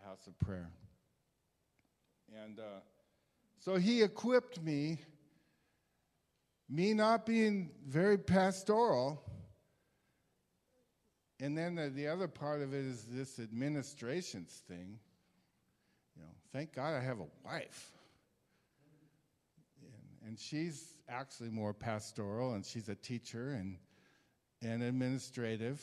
a 0.01 0.07
house 0.07 0.27
of 0.27 0.37
prayer. 0.39 0.71
And 2.43 2.59
uh, 2.59 2.81
so 3.59 3.75
he 3.75 4.01
equipped 4.01 4.61
me, 4.61 4.99
me 6.71 6.93
not 6.93 7.25
being 7.25 7.69
very 7.85 8.17
pastoral. 8.17 9.21
And 11.39 11.57
then 11.57 11.75
the, 11.75 11.89
the 11.89 12.07
other 12.07 12.27
part 12.27 12.61
of 12.61 12.73
it 12.73 12.85
is 12.85 13.05
this 13.09 13.39
administrations 13.39 14.63
thing. 14.67 14.99
You 16.15 16.23
know, 16.23 16.29
thank 16.53 16.73
God 16.73 16.93
I 16.93 17.01
have 17.01 17.19
a 17.19 17.27
wife. 17.45 17.91
And, 19.81 20.29
and 20.29 20.39
she's 20.39 20.97
actually 21.09 21.49
more 21.49 21.73
pastoral, 21.73 22.53
and 22.53 22.65
she's 22.65 22.87
a 22.89 22.95
teacher 22.95 23.51
and, 23.51 23.77
and 24.61 24.81
administrative. 24.81 25.79